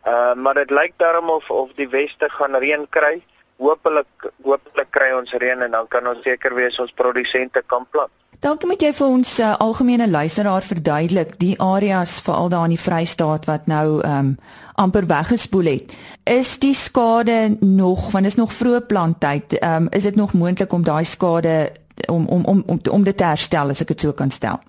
Uh 0.05 0.33
maar 0.33 0.53
dit 0.53 0.69
lyk 0.69 0.93
daarom 0.97 1.29
of 1.29 1.49
of 1.49 1.69
die 1.75 1.89
weste 1.89 2.29
gaan 2.29 2.55
reën 2.55 2.87
kry. 2.89 3.23
Hoopelik 3.57 4.31
hoopelik 4.43 4.91
kry 4.91 5.11
ons 5.11 5.31
reën 5.31 5.61
en 5.61 5.71
dan 5.71 5.87
kan 5.87 6.07
ons 6.07 6.21
seker 6.23 6.55
wees 6.55 6.79
ons 6.79 6.91
produsente 6.91 7.63
kan 7.65 7.87
plant. 7.89 8.11
Dalk 8.39 8.63
moet 8.63 8.79
jy 8.79 8.93
vir 8.95 9.03
ons 9.11 9.31
uh, 9.43 9.49
algemene 9.59 10.05
luisteraar 10.07 10.63
verduidelik 10.63 11.33
die 11.41 11.57
areas 11.59 12.21
veral 12.23 12.47
daar 12.47 12.69
in 12.69 12.75
die 12.77 12.79
Vrystaat 12.79 13.49
wat 13.49 13.67
nou 13.67 13.99
ehm 13.99 14.29
um, 14.29 14.29
amper 14.79 15.03
weggespoel 15.09 15.67
het. 15.67 15.91
Is 16.23 16.53
die 16.63 16.73
skade 16.73 17.57
nog 17.59 18.13
want 18.13 18.29
is 18.29 18.39
nog 18.39 18.53
vroeë 18.55 18.79
planttyd, 18.87 19.57
ehm 19.59 19.89
um, 19.89 19.91
is 19.91 20.07
dit 20.07 20.15
nog 20.15 20.31
moontlik 20.33 20.71
om 20.71 20.87
daai 20.87 21.03
skade 21.03 21.57
om 22.07 22.27
om 22.27 22.45
om 22.45 22.63
om 22.67 22.79
om 22.91 23.03
dit 23.03 23.17
te 23.17 23.27
herstel 23.27 23.75
as 23.75 23.83
ek 23.83 23.91
dit 23.91 24.07
so 24.07 24.15
kan 24.15 24.31
stel? 24.31 24.63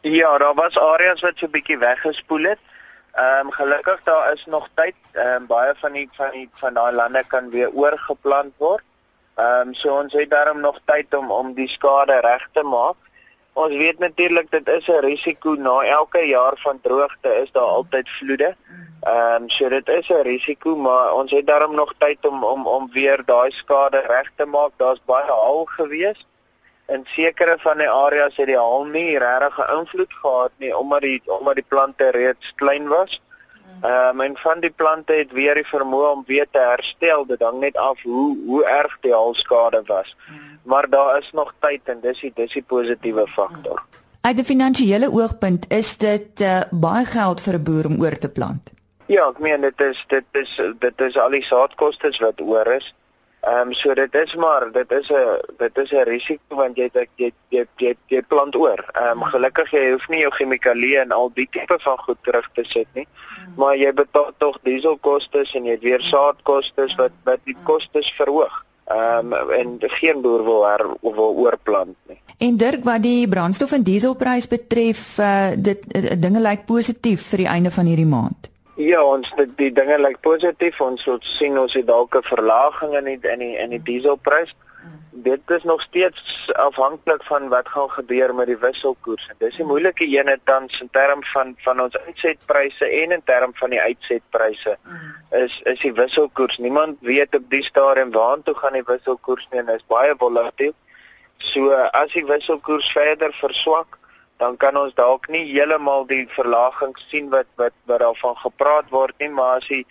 Ja, 0.00 0.38
daar 0.38 0.56
was 0.56 0.78
areas 0.78 1.20
wat 1.20 1.36
so 1.36 1.46
'n 1.46 1.50
bietjie 1.50 1.78
weggespoel 1.78 2.48
het. 2.54 2.62
Ehm 3.12 3.46
um, 3.46 3.52
gelukkig 3.52 4.00
daar 4.04 4.32
is 4.32 4.46
nog 4.46 4.68
tyd. 4.74 4.96
Ehm 5.12 5.42
um, 5.42 5.46
baie 5.46 5.74
van 5.76 5.92
die 5.92 6.08
van 6.12 6.30
die 6.32 6.48
van 6.54 6.74
daai 6.74 6.92
lande 6.94 7.24
kan 7.26 7.50
weer 7.50 7.70
oorgeplant 7.72 8.52
word. 8.56 8.87
Ehm 9.38 9.68
um, 9.68 9.74
so 9.74 9.94
ons 9.94 10.12
het 10.12 10.30
daarom 10.30 10.60
nog 10.60 10.78
tyd 10.84 11.14
om 11.14 11.30
om 11.30 11.52
die 11.54 11.68
skade 11.68 12.16
reg 12.20 12.48
te 12.52 12.62
maak. 12.62 12.96
Ons 13.52 13.74
weet 13.74 13.98
natuurlik 13.98 14.50
dit 14.50 14.68
is 14.68 14.88
'n 14.88 15.04
risiko 15.04 15.54
na 15.54 15.76
elke 15.82 16.22
jaar 16.26 16.56
van 16.56 16.80
droogte 16.82 17.34
is 17.42 17.52
daar 17.52 17.70
altyd 17.78 18.08
vloede. 18.08 18.56
Ehm 19.00 19.42
um, 19.42 19.48
so 19.48 19.68
dit 19.68 19.88
is 19.88 20.08
'n 20.08 20.22
risiko, 20.22 20.76
maar 20.76 21.12
ons 21.12 21.30
het 21.30 21.46
daarom 21.46 21.74
nog 21.74 21.92
tyd 21.98 22.26
om 22.26 22.44
om 22.44 22.66
om 22.66 22.90
weer 22.92 23.22
daai 23.24 23.50
skade 23.50 24.00
reg 24.06 24.30
te 24.36 24.46
maak. 24.46 24.72
Daar's 24.76 25.02
baie 25.04 25.30
haal 25.30 25.64
gewees. 25.64 26.26
In 26.86 27.04
sekere 27.06 27.56
van 27.58 27.78
die 27.78 27.90
areas 27.90 28.36
het 28.36 28.46
die 28.46 28.56
haal 28.56 28.84
nie 28.84 29.18
regtig 29.18 29.58
'n 29.58 29.78
invloed 29.78 30.14
gehad 30.14 30.50
nie 30.56 30.76
omdat 30.76 31.00
die 31.00 31.22
omdat 31.26 31.54
die 31.54 31.68
plante 31.68 32.10
reeds 32.10 32.52
klein 32.54 32.88
was. 32.88 33.20
Ehm 33.80 34.20
uh, 34.20 34.26
en 34.26 34.36
van 34.36 34.60
die 34.60 34.70
plante 34.70 35.12
het 35.12 35.32
weer 35.32 35.54
die 35.54 35.66
vermoë 35.66 36.10
om 36.12 36.24
weer 36.26 36.46
te 36.50 36.58
herstel. 36.58 37.26
Dit 37.26 37.42
hang 37.42 37.60
net 37.60 37.76
af 37.76 38.02
hoe 38.02 38.36
hoe 38.46 38.64
erg 38.64 38.98
die 39.00 39.12
halskade 39.12 39.82
was. 39.86 40.16
Hmm. 40.26 40.58
Maar 40.62 40.88
daar 40.90 41.18
is 41.18 41.30
nog 41.32 41.54
tyd 41.58 41.80
en 41.84 42.00
dis 42.00 42.20
die 42.20 42.32
dis 42.34 42.52
die 42.52 42.62
positiewe 42.62 43.26
faktor. 43.26 43.84
Uit 44.20 44.38
'n 44.38 44.44
finansiële 44.44 45.12
oogpunt 45.12 45.64
is 45.68 45.96
dit 45.96 46.40
uh, 46.40 46.60
baie 46.70 47.04
geld 47.06 47.40
vir 47.40 47.54
'n 47.54 47.62
boer 47.62 47.86
om 47.86 48.00
oor 48.00 48.18
te 48.18 48.28
plant. 48.28 48.70
Ja, 49.06 49.28
ek 49.28 49.38
meen 49.38 49.60
dit 49.60 49.80
is 49.80 50.04
dit 50.08 50.24
is 50.32 50.60
dit 50.78 51.00
is 51.00 51.16
al 51.16 51.30
die 51.30 51.44
saadkoste 51.44 52.10
wat 52.20 52.40
oor 52.40 52.66
is. 52.66 52.94
Ehm 53.48 53.68
um, 53.68 53.72
so 53.72 53.94
dit 53.94 54.14
is 54.14 54.34
maar 54.34 54.72
dit 54.72 54.90
is 54.92 55.08
'n 55.08 55.40
dit 55.56 55.78
is 55.78 55.90
'n 55.90 56.08
risiko 56.08 56.56
want 56.56 56.76
jy 56.76 56.88
jy 56.92 57.06
jy 57.16 57.32
jy, 57.48 57.64
jy, 57.76 57.94
jy 58.06 58.22
plant 58.22 58.54
oor. 58.56 58.80
Ehm 58.92 59.22
um, 59.22 59.22
gelukkig 59.22 59.70
jy 59.70 59.90
hoef 59.90 60.08
nie 60.08 60.20
jou 60.20 60.30
chemikalieë 60.30 61.00
en 61.00 61.12
al 61.12 61.30
die 61.34 61.48
tipe 61.50 61.76
van 61.80 61.98
goed 61.98 62.18
terug 62.22 62.48
te 62.54 62.64
sit 62.64 62.86
nie. 62.94 63.06
Maar 63.56 63.76
jy 63.76 63.92
betaal 63.92 64.32
tog 64.38 64.58
dieselkoste 64.62 65.46
en 65.54 65.64
jy 65.64 65.70
het 65.70 65.82
weer 65.82 66.00
saadkoste 66.00 66.88
wat 66.96 67.12
wat 67.24 67.40
die 67.44 67.56
kostes 67.62 68.12
verhoog. 68.12 68.64
Ehm 68.84 69.32
um, 69.32 69.50
en 69.50 69.76
geen 69.80 70.20
boer 70.20 70.44
wil 70.44 70.66
her, 70.66 70.86
wil 71.00 71.34
oorplant 71.36 71.96
nie. 72.08 72.20
En 72.38 72.56
Dirk 72.56 72.84
wat 72.84 73.02
die 73.02 73.28
brandstof 73.28 73.72
en 73.72 73.82
dieselprys 73.82 74.48
betref, 74.48 75.18
uh, 75.18 75.50
dit 75.56 75.84
uh, 75.96 76.12
dinge 76.20 76.40
lyk 76.40 76.66
positief 76.66 77.26
vir 77.30 77.38
die 77.38 77.48
einde 77.48 77.70
van 77.70 77.86
hierdie 77.86 78.06
maand. 78.06 78.50
Ja, 78.78 79.00
ons 79.02 79.26
die, 79.34 79.48
die 79.58 79.72
dinge 79.74 79.96
lyk 79.98 80.20
positief. 80.22 80.76
Ons 80.84 81.02
sou 81.02 81.16
sien 81.26 81.58
ons 81.58 81.72
het 81.74 81.86
dalk 81.88 82.14
'n 82.14 82.22
verlaging 82.22 82.94
in 82.94 83.04
die 83.10 83.18
in 83.32 83.40
die 83.42 83.56
in 83.58 83.70
die 83.70 83.82
dieselprys. 83.82 84.54
Dit 85.10 85.50
is 85.50 85.64
nog 85.64 85.80
steeds 85.82 86.52
afhanklik 86.54 87.22
van 87.24 87.48
wat 87.48 87.68
gaan 87.68 87.90
gebeur 87.90 88.34
met 88.34 88.46
die 88.46 88.58
wisselkoers. 88.58 89.28
Dis 89.38 89.56
die 89.56 89.66
moeilike 89.66 90.06
ene 90.06 90.38
tans 90.44 90.80
in 90.80 90.90
terme 90.90 91.26
van 91.32 91.56
van 91.58 91.80
ons 91.80 91.98
uitsetpryse 92.06 92.86
en 92.86 93.12
in 93.12 93.22
terme 93.24 93.52
van 93.54 93.70
die 93.70 93.80
uitsetpryse. 93.80 94.78
Is 95.30 95.60
is 95.64 95.80
die 95.80 95.92
wisselkoers. 95.92 96.58
Niemand 96.58 96.96
weet 97.00 97.34
op 97.34 97.50
die 97.50 97.64
stadium 97.64 98.12
waartoe 98.12 98.54
gaan 98.54 98.72
die 98.72 98.86
wisselkoers 98.86 99.48
nie 99.50 99.60
en 99.60 99.68
is 99.68 99.86
baie 99.86 100.14
volatiel. 100.18 100.74
So 101.38 101.70
as 101.72 102.12
die 102.12 102.26
wisselkoers 102.26 102.92
verder 102.92 103.32
verswak, 103.32 103.97
dan 104.38 104.56
kan 104.56 104.76
ons 104.76 104.94
dalk 104.94 105.28
nie 105.28 105.44
heeltemal 105.50 106.06
die 106.06 106.26
verlaging 106.30 106.94
sien 107.10 107.28
wat 107.34 107.48
wat 107.56 107.74
wat 107.90 108.00
daarvan 108.00 108.36
gepraat 108.36 108.90
word 108.90 109.14
nie, 109.18 109.30
maar 109.30 109.58
as 109.58 109.66
die 109.68 109.84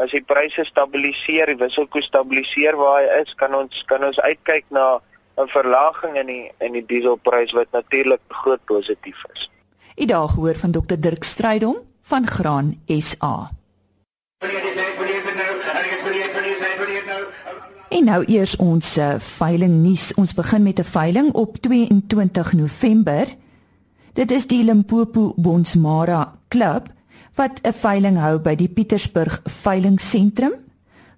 as 0.00 0.10
die 0.10 0.24
pryse 0.24 0.64
stabiliseer, 0.64 1.52
die 1.52 1.60
wisselkoers 1.60 2.08
stabiliseer 2.10 2.76
waar 2.80 3.02
hy 3.02 3.22
is, 3.22 3.34
kan 3.38 3.54
ons 3.54 3.84
kan 3.86 4.04
ons 4.04 4.20
uitkyk 4.20 4.66
na 4.70 5.00
'n 5.38 5.48
verlaging 5.48 6.18
in 6.18 6.26
die 6.26 6.50
in 6.60 6.72
die 6.72 6.86
dieselprys 6.86 7.52
wat 7.52 7.70
natuurlik 7.72 8.20
groot 8.28 8.64
positief 8.64 9.24
is. 9.34 9.50
U 9.96 10.04
daag 10.04 10.34
gehoor 10.34 10.56
van 10.56 10.72
Dr 10.72 10.98
Dirk 10.98 11.24
Strydom 11.24 11.76
van 12.02 12.26
Graan 12.26 12.74
SA. 12.86 13.50
En 17.88 18.04
nou 18.04 18.24
eers 18.24 18.56
ons 18.56 18.96
uh, 18.98 19.14
veiling 19.18 19.82
nuus. 19.82 20.14
Ons 20.14 20.34
begin 20.34 20.62
met 20.62 20.78
'n 20.78 20.84
veiling 20.84 21.32
op 21.32 21.56
22 21.56 22.52
November 22.52 23.26
Dit 24.12 24.30
is 24.30 24.44
die 24.46 24.60
Limpopo 24.64 25.32
Bonsmara 25.36 26.34
Klub 26.48 26.90
wat 27.34 27.60
'n 27.62 27.72
veiling 27.72 28.18
hou 28.20 28.38
by 28.38 28.54
die 28.54 28.68
Pietersburg 28.68 29.40
Veilingsentrum. 29.44 30.52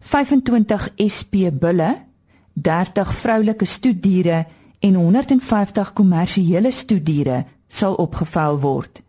25 0.01 0.93
SP 0.97 1.51
bulle, 1.53 1.97
30 2.53 3.15
vroulike 3.15 3.65
stoetdiere 3.65 4.47
en 4.79 4.95
150 4.95 5.93
kommersiële 5.93 6.71
stoetdiere 6.71 7.45
sal 7.69 7.95
opgeveil 7.95 8.61
word. 8.61 9.03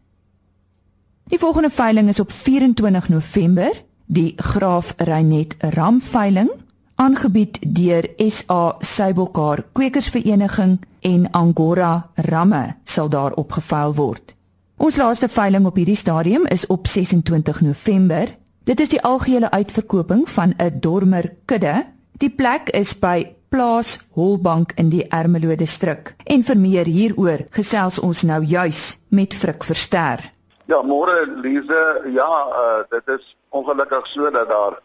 Die 1.28 1.40
volgende 1.40 1.70
veiling 1.70 2.10
is 2.10 2.20
op 2.20 2.32
24 2.32 3.10
November 3.10 3.84
die 4.06 4.34
Graaf 4.36 4.94
Reinet 4.98 5.56
Ram 5.60 6.02
veiling 6.02 6.50
aangebied 6.96 7.60
deur 7.76 8.08
SA 8.18 8.76
Suiwelkar 8.80 9.64
Kwekersvereniging 9.72 10.80
en 11.02 11.28
Angora 11.32 12.10
Ramme 12.16 12.76
sal 12.84 13.10
daar 13.10 13.34
opgeveil 13.34 13.96
word. 13.96 14.34
Ons 14.78 14.98
laaste 15.00 15.28
veiling 15.32 15.66
op 15.68 15.76
hierdie 15.80 16.00
stadium 16.00 16.46
is 16.52 16.66
op 16.68 16.88
26 16.88 17.62
November. 17.62 18.32
Dit 18.64 18.80
is 18.80 18.92
die 18.92 19.02
algehele 19.02 19.52
uitverkoping 19.52 20.30
van 20.30 20.54
'n 20.58 20.80
dormer 20.80 21.34
kudde. 21.46 21.86
Die 22.18 22.30
plek 22.30 22.70
is 22.70 23.00
by 23.00 23.36
Plaas 23.50 24.00
Holbank 24.12 24.72
in 24.76 24.90
die 24.90 25.08
Ermelo 25.08 25.56
distrik. 25.56 26.16
En 26.24 26.44
vir 26.44 26.58
meer 26.58 26.86
hieroor 26.86 27.46
gesels 27.50 28.00
ons 28.00 28.24
nou 28.24 28.44
juis 28.44 28.98
met 29.10 29.34
Frik 29.34 29.64
Verster. 29.64 30.32
Ja, 30.66 30.82
môre 30.82 31.28
Lize, 31.42 32.02
ja, 32.14 32.48
uh, 32.50 32.84
dit 32.90 33.20
is 33.20 33.36
ongelukkig 33.50 34.08
so 34.08 34.32
dat 34.32 34.50
daar 34.50 34.82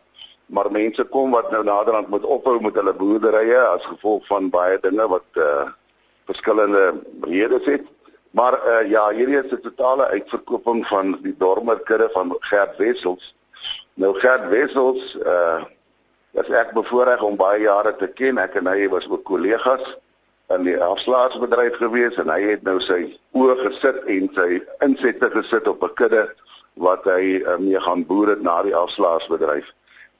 maar 0.50 0.70
mense 0.70 1.04
kom 1.04 1.30
wat 1.30 1.50
nou 1.50 1.62
naderhand 1.64 2.08
moet 2.08 2.24
ophou 2.24 2.58
met 2.60 2.74
hulle 2.74 2.94
boerderye 2.94 3.58
as 3.58 3.86
gevolg 3.86 4.26
van 4.26 4.50
baie 4.50 4.78
dinge 4.82 5.06
wat 5.08 5.38
uh 5.38 5.68
verskillende 6.30 6.94
redes 7.26 7.64
het. 7.66 7.86
Maar 8.30 8.54
uh 8.54 8.90
ja, 8.90 9.08
hierdie 9.10 9.38
is 9.42 9.52
'n 9.52 9.60
totale 9.62 10.06
uitverkoping 10.06 10.86
van 10.86 11.18
die 11.22 11.34
dormerkudde 11.38 12.08
van 12.12 12.36
Gert 12.40 12.76
Wessels. 12.76 13.34
Nou 13.94 14.14
Gert 14.18 14.48
Wessels 14.48 15.14
uh 15.14 15.62
is 16.32 16.48
ek 16.48 16.72
bevoorreg 16.72 17.22
om 17.22 17.36
baie 17.36 17.60
jare 17.60 17.96
te 17.96 18.06
ken. 18.06 18.38
Ek 18.38 18.54
en 18.54 18.66
hy 18.66 18.88
was 18.88 19.08
ook 19.08 19.24
kollegas 19.24 19.98
in 20.54 20.62
die 20.62 20.78
afslaersbedryf 20.82 21.76
gewees 21.76 22.14
en 22.14 22.28
hy 22.28 22.42
het 22.42 22.62
nou 22.62 22.78
sy 22.80 23.18
oë 23.38 23.56
gesit 23.64 24.04
en 24.06 24.30
sy 24.34 24.62
insette 24.86 25.30
gesit 25.30 25.68
op 25.68 25.82
'n 25.82 25.94
kudde 25.94 26.28
wat 26.74 27.04
hy 27.04 27.42
uh, 27.42 27.58
mee 27.58 27.80
gaan 27.80 28.06
boer 28.06 28.28
het 28.28 28.42
na 28.42 28.62
die 28.62 28.76
afslaersbedryf. 28.76 29.66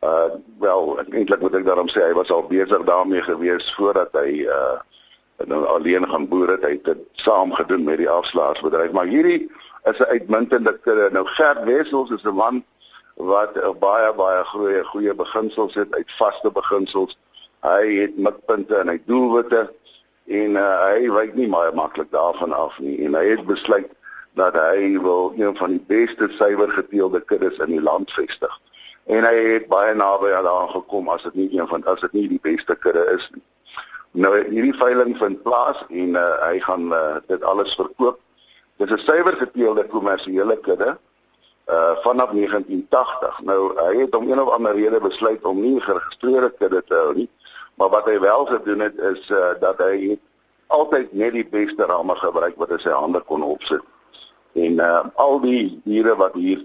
Uh 0.00 0.32
wel, 0.58 0.98
eintlik 1.12 1.40
moet 1.40 1.54
ek 1.58 1.64
daarom 1.66 1.88
sê 1.92 2.00
hy 2.00 2.12
was 2.16 2.30
al 2.32 2.46
besig 2.48 2.84
daarmee 2.88 3.20
gewees 3.20 3.66
voordat 3.76 4.14
hy 4.16 4.46
uh 4.48 4.78
nou 5.48 5.64
alleen 5.68 6.08
gaan 6.08 6.28
boer 6.28 6.54
het. 6.54 6.62
Hy 6.64 6.70
het 6.78 6.84
dit 6.84 7.02
saam 7.20 7.52
gedoen 7.52 7.84
met 7.84 8.00
die 8.00 8.08
afslaagsbedryf. 8.08 8.94
Maar 8.96 9.10
hierdie 9.12 9.50
is 9.84 9.98
'n 9.98 10.08
uitmuntende 10.16 10.72
kudde. 10.78 11.08
Nou 11.12 11.26
Gert 11.26 11.64
Wessels 11.64 12.10
is 12.16 12.24
'n 12.24 12.34
man 12.34 12.64
wat 13.14 13.56
uh, 13.56 13.72
baie 13.80 14.14
baie 14.14 14.44
goeie 14.44 14.84
goeie 14.84 15.14
beginsels 15.14 15.74
het 15.74 15.94
uit 15.94 16.12
vaste 16.16 16.50
beginsels. 16.50 17.18
Hy 17.60 18.00
het 18.00 18.16
mikpunte 18.16 18.76
en 18.76 18.88
hy 18.88 19.02
doelwitte 19.04 19.72
en 20.24 20.50
uh, 20.56 20.84
hy 20.92 21.10
wyk 21.10 21.34
nie 21.34 21.48
baie 21.48 21.72
maklik 21.72 22.10
daarvan 22.10 22.52
af 22.52 22.78
nie 22.78 23.04
en 23.04 23.14
hy 23.14 23.26
het 23.36 23.44
besluit 23.44 23.92
dat 24.32 24.56
hy 24.56 24.96
wil 25.02 25.32
een 25.36 25.56
van 25.56 25.70
die 25.76 25.84
beste 25.86 26.28
suiwer 26.38 26.70
geteelde 26.70 27.20
kuddes 27.20 27.56
in 27.58 27.76
die 27.76 27.82
land 27.82 28.12
vestig 28.12 28.60
en 29.04 29.24
hy 29.24 29.36
het 29.52 29.68
baie 29.68 29.94
naby 29.94 30.28
daaraan 30.30 30.70
gekom 30.70 31.08
as 31.08 31.22
dit 31.22 31.34
nie 31.34 31.58
een 31.58 31.68
van 31.68 31.84
as 31.84 32.00
dit 32.00 32.12
nie 32.12 32.28
die 32.28 32.42
beste 32.42 32.76
kudde 32.76 33.04
is 33.16 33.28
nie. 33.34 33.42
Nou 34.12 34.32
hierdie 34.48 34.74
veiling 34.74 35.14
vind 35.18 35.42
plaas 35.42 35.84
en 35.88 36.16
uh, 36.18 36.24
hy 36.42 36.58
gaan 36.60 36.90
uh, 36.92 37.16
dit 37.30 37.42
alles 37.46 37.74
verkoop. 37.78 38.18
Dit 38.76 38.90
is 38.90 39.02
'n 39.02 39.06
suiwer 39.06 39.36
geteelde 39.36 39.86
kommersiële 39.86 40.56
kudde 40.60 40.98
uh 41.70 41.94
vanaf 42.02 42.30
1980. 42.30 43.40
Nou 43.40 43.60
hy 43.78 44.00
het 44.00 44.14
om 44.16 44.30
een 44.30 44.40
of 44.40 44.50
ander 44.50 44.74
rede 44.74 45.00
besluit 45.00 45.44
om 45.44 45.60
nie 45.60 45.80
geregistreerde 45.80 46.52
kudde 46.58 46.82
te 46.86 46.94
hou 46.94 47.14
nie. 47.14 47.28
Maar 47.74 47.88
wat 47.88 48.04
hy 48.04 48.20
wel 48.20 48.46
gedoen 48.46 48.80
het 48.80 48.98
is 48.98 49.28
uh 49.30 49.54
dat 49.60 49.78
hy 49.78 50.18
altyd 50.66 51.12
net 51.12 51.32
die 51.32 51.46
beste 51.46 51.84
ramme 51.84 52.16
gebruik 52.16 52.56
wat 52.56 52.70
hy 52.70 52.78
sy 52.78 52.90
hande 52.90 53.20
kon 53.20 53.42
opsit. 53.42 53.82
En 54.52 54.72
uh 54.72 55.04
al 55.14 55.40
die 55.40 55.80
diere 55.84 56.16
wat 56.16 56.34
hier 56.34 56.64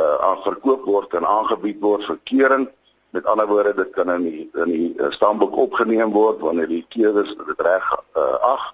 uh 0.00 0.16
aan 0.28 0.42
verkoop 0.42 0.84
word 0.84 1.14
en 1.14 1.26
aangebied 1.26 1.80
word 1.80 2.04
vir 2.04 2.18
keuring. 2.30 2.68
Met 3.10 3.26
ander 3.30 3.46
woorde, 3.46 3.74
dit 3.74 3.90
kan 3.94 4.10
in 4.10 4.24
die 4.26 4.48
in 4.62 4.70
die 4.72 4.88
uh, 4.98 5.10
stamboek 5.14 5.56
opgeneem 5.56 6.12
word 6.12 6.40
wanneer 6.42 6.68
die 6.70 6.84
keerders 6.88 7.34
dit 7.46 7.60
reg 7.62 7.92
uh 8.18 8.34
ag. 8.54 8.72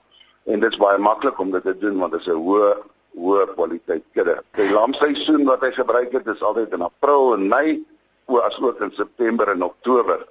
En 0.48 0.60
dit 0.60 0.72
is 0.72 0.80
baie 0.80 0.98
maklik 0.98 1.38
om 1.38 1.50
dit 1.52 1.62
te 1.62 1.76
doen 1.78 1.98
want 1.98 2.12
dit 2.12 2.20
is 2.20 2.32
'n 2.32 2.40
hoë 2.40 2.72
hoë 3.20 3.46
kwaliteit 3.54 4.04
kudde. 4.14 4.36
Die 4.56 4.70
lamseisoen 4.72 5.44
wat 5.44 5.64
hy 5.66 5.70
gebruik 5.76 6.12
het 6.12 6.26
is 6.26 6.42
altyd 6.42 6.72
in 6.72 6.82
April 6.82 7.34
en 7.34 7.48
Mei, 7.48 7.80
o 8.26 8.38
as 8.38 8.60
ook 8.60 8.80
in 8.80 8.92
September 8.96 9.48
en 9.48 9.62
Oktober. 9.62 10.26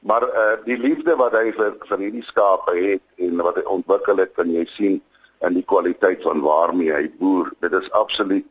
Maar 0.00 0.22
uh 0.22 0.56
die 0.64 0.78
liefde 0.78 1.16
wat 1.16 1.32
hy 1.32 1.52
vir 1.52 1.76
vir 1.88 1.98
hierdie 1.98 2.26
skape 2.26 2.74
het 2.76 3.02
en 3.16 3.36
wat 3.36 3.56
hy 3.56 3.62
ontwikkel 3.62 4.16
het, 4.16 4.32
kan 4.34 4.50
jy 4.50 4.66
sien 4.74 5.02
in 5.46 5.54
die 5.54 5.66
kwaliteit 5.66 6.22
van 6.22 6.40
waarmee 6.42 6.92
hy 6.92 7.10
boer. 7.18 7.52
Dit 7.60 7.72
is 7.72 7.90
absoluut 7.90 8.46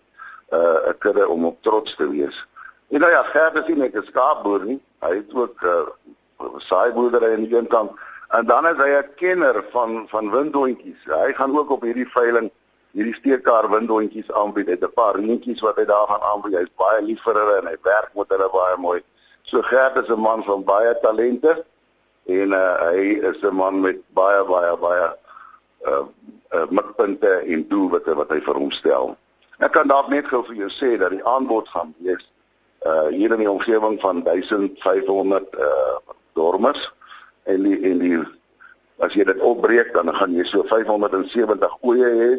uh 0.51 0.89
'n 0.89 0.97
kudde 0.97 1.27
om 1.27 1.45
op 1.45 1.57
trots 1.61 1.95
te 1.95 2.09
wees. 2.09 2.47
En 2.89 2.99
nou 2.99 3.11
ja, 3.11 3.23
Gert 3.23 3.57
is 3.57 3.67
nie 3.67 3.77
net 3.77 3.95
'n 3.95 4.05
skaapboer 4.05 4.65
nie. 4.65 4.81
Hy 4.99 5.15
het 5.15 5.33
ook 5.33 5.61
'n 5.61 5.67
uh, 5.67 6.47
saaiboerdery 6.57 7.33
aan 7.33 7.47
die 7.47 7.67
kant 7.67 7.91
en 8.31 8.45
dan 8.45 8.67
is 8.67 8.77
hy 8.77 8.89
'n 8.89 9.13
kenner 9.15 9.63
van 9.71 10.07
van 10.07 10.31
windhondjies. 10.31 11.03
Hy 11.03 11.33
gaan 11.33 11.57
ook 11.57 11.69
op 11.69 11.81
hierdie 11.81 12.11
veiling 12.11 12.51
hierdie 12.91 13.13
steekkaar 13.13 13.69
windhondjies 13.69 14.31
aanbied. 14.31 14.65
Hy 14.65 14.71
het 14.71 14.83
'n 14.83 14.93
paar 14.93 15.15
reentjies 15.15 15.61
wat 15.61 15.75
hy 15.75 15.85
daar 15.85 16.07
gaan 16.07 16.21
aanbied. 16.21 16.57
Hy's 16.57 16.75
baie 16.75 17.01
lief 17.01 17.21
vir 17.23 17.35
hulle 17.35 17.57
en 17.59 17.67
hy 17.67 17.77
werk 17.81 18.11
met 18.15 18.29
hulle 18.29 18.49
baie 18.51 18.77
mooi. 18.77 19.01
So 19.43 19.61
Gert 19.61 19.97
is 19.97 20.09
'n 20.09 20.19
man 20.19 20.43
van 20.43 20.63
baie 20.63 20.99
talente 21.01 21.65
en 22.25 22.51
uh, 22.51 22.79
hy 22.89 23.19
is 23.29 23.41
'n 23.41 23.55
man 23.55 23.79
met 23.79 23.97
baie 24.13 24.43
baie 24.43 24.77
baie 24.77 25.17
uh, 25.87 26.05
uh 26.51 26.65
mikpunte 26.69 27.43
en 27.47 27.67
doelwitte 27.67 28.15
wat 28.15 28.29
hy 28.29 28.41
vir 28.41 28.55
hom 28.55 28.71
stel. 28.71 29.17
Ek 29.61 29.75
kan 29.77 29.85
dalk 29.85 30.07
net 30.09 30.25
gou 30.25 30.39
vir 30.47 30.55
jou 30.57 30.67
sê 30.73 30.95
dat 30.97 31.13
die 31.13 31.25
aanbod 31.29 31.67
gaan 31.69 31.91
wees 32.01 32.23
uh 32.89 33.09
hier 33.13 33.29
in 33.35 33.43
die 33.43 33.49
omgewing 33.49 33.99
van 34.01 34.23
1500 34.25 35.53
uh 35.53 35.97
dormers. 36.33 36.87
En 37.45 37.67
die 37.67 37.77
en 37.91 38.01
die 38.01 38.17
as 39.05 39.13
jy 39.13 39.27
dit 39.29 39.43
opbreek 39.45 39.93
dan 39.93 40.09
gaan 40.17 40.33
jy 40.33 40.47
so 40.49 40.65
570 40.71 41.77
oeye 41.85 42.09
hê 42.21 42.31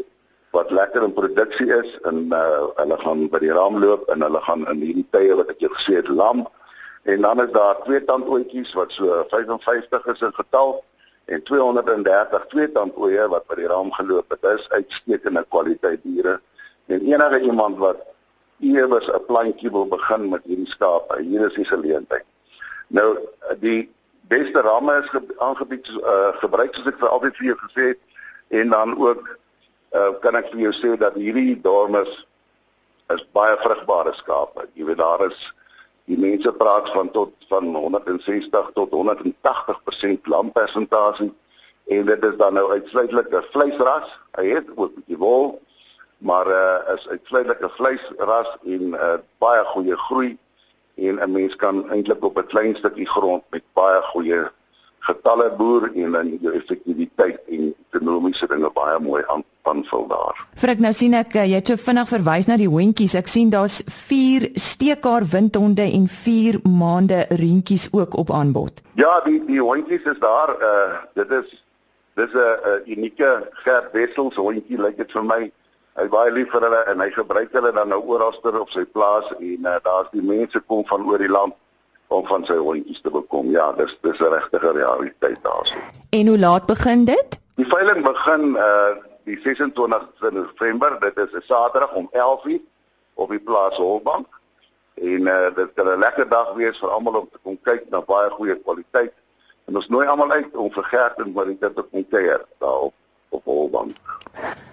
wat 0.51 0.75
lekker 0.75 1.07
in 1.07 1.15
produksie 1.15 1.71
is 1.79 1.95
en 2.11 2.25
uh 2.35 2.67
hulle 2.83 2.99
gaan 3.07 3.25
by 3.31 3.45
die 3.47 3.55
raam 3.55 3.79
loop 3.87 4.11
en 4.11 4.27
hulle 4.27 4.43
gaan 4.51 4.67
in 4.75 4.83
hierdie 4.83 5.07
tye 5.15 5.39
wat 5.39 5.55
ek 5.55 5.63
jou 5.63 5.71
gesê 5.79 6.01
het 6.03 6.11
lam. 6.11 6.43
En 7.07 7.23
dan 7.23 7.47
is 7.47 7.55
daar 7.55 7.79
twee 7.87 8.03
tandooitjies 8.11 8.75
wat 8.75 8.99
so 8.99 9.23
55 9.31 10.15
is 10.17 10.27
in 10.27 10.41
getal 10.43 10.81
en 11.31 11.43
230 11.47 12.51
twee 12.51 12.73
tandooie 12.75 13.31
wat 13.31 13.47
by 13.47 13.63
die 13.63 13.71
raam 13.71 13.95
geloop 13.95 14.35
het. 14.35 14.57
Is 14.59 14.73
uitstekende 14.75 15.47
kwaliteit 15.55 16.03
diere 16.03 16.41
en 16.87 17.01
enige 17.01 17.40
iemand 17.40 17.79
wat 17.79 17.97
iewers 18.59 19.07
'n 19.07 19.25
plantjie 19.27 19.71
wil 19.71 19.87
begin 19.87 20.29
met 20.29 20.42
hierdie 20.45 20.71
skape, 20.71 21.23
hier 21.23 21.47
is 21.47 21.55
die 21.55 21.64
geleentheid. 21.64 22.25
Nou 22.87 23.18
die 23.61 23.90
beste 24.29 24.61
ramme 24.61 24.99
is 25.03 25.09
ge 25.11 25.21
aangebied 25.38 25.88
uh, 25.88 26.33
gebruik 26.40 26.75
soos 26.75 26.87
ek 26.87 26.99
vir 26.99 27.09
altyd 27.09 27.37
vir 27.37 27.47
jou 27.47 27.57
gesê 27.62 27.87
het 27.92 28.01
en 28.61 28.68
dan 28.68 28.95
ook 28.99 29.38
uh, 29.92 30.12
kan 30.21 30.37
ek 30.38 30.51
vir 30.53 30.61
jou 30.66 30.73
sê 30.79 30.92
dat 31.01 31.18
hierdie 31.21 31.61
dormers 31.61 32.27
is 33.12 33.25
baie 33.37 33.57
vrugbare 33.61 34.14
skape. 34.14 34.68
Jy 34.79 34.85
weet 34.88 35.03
daar 35.03 35.27
is 35.27 35.40
die 36.11 36.18
mense 36.18 36.53
praat 36.53 36.88
van 36.95 37.11
tot 37.11 37.35
van 37.51 37.75
160 37.75 38.71
tot 38.79 38.95
180% 38.97 40.31
lampersentasie 40.35 41.33
en 41.92 42.07
dit 42.07 42.25
is 42.25 42.37
dan 42.40 42.55
nou 42.55 42.71
uitsluitlik 42.71 43.29
'n 43.33 43.45
vleisras. 43.53 44.09
Hy 44.38 44.47
het 44.47 44.66
ook 44.77 44.90
'n 44.90 44.95
bietjie 44.95 45.18
wol 45.18 45.61
maar 46.23 46.47
uh 46.47 46.95
is 46.95 47.09
uitsluitlik 47.09 47.61
'n 47.63 47.77
vleisras 47.79 48.51
en 48.65 48.83
uh 48.95 49.19
baie 49.39 49.65
goeie 49.75 49.97
groei 49.97 50.39
en 50.95 51.15
'n 51.21 51.33
mens 51.33 51.57
kan 51.57 51.91
eintlik 51.91 52.25
op 52.25 52.39
'n 52.39 52.47
klein 52.47 52.77
stukkie 52.77 53.09
grond 53.09 53.43
met 53.51 53.63
baie 53.73 54.01
goeie 54.03 54.51
getalle 54.99 55.51
boer 55.59 55.91
en 55.95 56.13
dan 56.13 56.39
jou 56.41 56.55
effektiwiteit 56.55 57.41
en 57.49 57.75
ekonomiese 57.91 58.47
dinge 58.47 58.71
baie 58.75 58.99
mooi 59.01 59.23
aan 59.27 59.43
aanvul 59.63 60.07
daar. 60.11 60.47
Frik 60.59 60.79
nou 60.83 60.93
sien 60.93 61.15
ek 61.15 61.37
eh, 61.39 61.47
jy 61.51 61.61
het 61.61 61.71
so 61.71 61.77
vinnig 61.77 62.09
verwys 62.11 62.49
na 62.51 62.57
die 62.59 62.69
hondjies. 62.71 63.15
Ek 63.19 63.31
sien 63.31 63.51
daar's 63.51 63.83
4 63.87 64.49
steekkaar 64.59 65.27
windhonde 65.35 65.87
en 65.87 66.09
4 66.09 66.61
maande 66.67 67.25
reentjies 67.31 67.89
ook 67.93 68.17
op 68.19 68.31
aanbod. 68.31 68.83
Ja, 68.99 69.21
die 69.27 69.39
die 69.47 69.61
hondjies 69.63 70.03
is 70.05 70.19
daar. 70.23 70.55
Uh 70.59 71.03
dit 71.15 71.31
is 71.41 71.65
dis 72.15 72.33
'n 72.35 72.83
unieke 72.87 73.49
Gert 73.65 73.93
Wessels 73.93 74.37
hondjie 74.37 74.79
lyk 74.79 74.87
like 74.87 74.97
dit 74.97 75.13
vir 75.13 75.25
my. 75.25 75.53
Hy 75.93 76.07
baie 76.09 76.31
lief 76.33 76.49
vir 76.53 76.65
hulle 76.65 76.79
en 76.89 77.03
hy 77.05 77.11
gebruik 77.13 77.53
hulle 77.53 77.73
dan 77.77 77.91
nou 77.93 78.01
oralster 78.15 78.55
op 78.61 78.71
sy 78.73 78.85
plaas 78.97 79.27
en 79.37 79.67
uh, 79.69 79.77
daar's 79.85 80.09
die 80.15 80.25
mense 80.25 80.61
kom 80.73 80.87
van 80.89 81.05
oor 81.05 81.21
die 81.21 81.29
land 81.29 81.53
om 82.13 82.25
van 82.29 82.47
sy 82.49 82.57
hondjies 82.57 83.03
te 83.05 83.13
bekom. 83.13 83.51
Ja, 83.53 83.73
dis 83.77 83.93
dis 84.01 84.21
'n 84.21 84.33
regte 84.33 84.59
realiteit 84.59 85.41
daarso. 85.43 85.77
En 86.11 86.27
hoe 86.27 86.39
laat 86.39 86.67
begin 86.67 87.05
dit? 87.05 87.39
Die 87.61 87.69
veiling 87.69 88.05
begin 88.05 88.57
uh 88.57 88.93
die 89.25 89.39
26 89.45 90.33
November, 90.33 90.97
dit 91.01 91.19
is 91.19 91.33
'n 91.33 91.45
Saterdag 91.47 91.93
om 91.95 92.09
11:00 92.13 92.61
op 93.15 93.31
die 93.31 93.41
plaas 93.41 93.77
Holbank. 93.77 94.27
En 94.95 95.29
uh 95.29 95.55
dit 95.55 95.71
kan 95.75 95.87
'n 95.89 95.99
lekker 95.99 96.29
dag 96.29 96.53
wees 96.55 96.79
vir 96.79 96.89
almal 96.89 97.21
om 97.21 97.29
te 97.33 97.39
kom 97.43 97.59
kyk 97.63 97.85
na 97.91 98.01
baie 98.01 98.31
goeie 98.31 98.57
kwaliteit. 98.57 99.13
En 99.65 99.77
ons 99.77 99.89
nooi 99.89 100.07
almal 100.07 100.31
uit 100.31 100.57
om 100.57 100.73
vir 100.73 100.85
Gert 100.85 101.19
en 101.19 101.33
Marita 101.33 101.69
te 101.69 101.83
kom 101.83 102.09
kuier 102.09 102.45
daar 102.59 102.81
op 102.81 102.95
op 103.29 103.45
Holbank. 103.45 103.97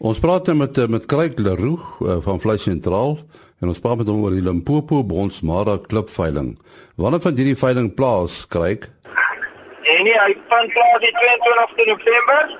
Ons 0.00 0.16
praat 0.16 0.46
nou 0.48 0.54
met 0.56 0.78
met 0.88 1.04
Craig 1.04 1.34
Leroux 1.36 1.80
uh, 2.00 2.14
van 2.24 2.38
Vleis 2.40 2.62
Sentraal 2.64 3.18
en 3.60 3.68
ons 3.68 3.80
praat 3.84 3.98
met 4.00 4.08
hom 4.08 4.22
oor 4.24 4.32
die 4.32 4.40
Limpopo 4.40 5.02
Bonsmara 5.04 5.74
klip 5.90 6.08
veiling. 6.08 6.54
Wanneer 6.96 7.20
vind 7.20 7.40
hierdie 7.42 7.58
veiling 7.60 7.90
plaas, 7.98 8.38
Craig? 8.48 8.86
En 9.04 10.00
nee, 10.06 10.14
hy 10.16 10.32
vind 10.32 10.72
plaas 10.72 11.02
die 11.04 11.10
22 11.18 11.90
November. 11.90 12.54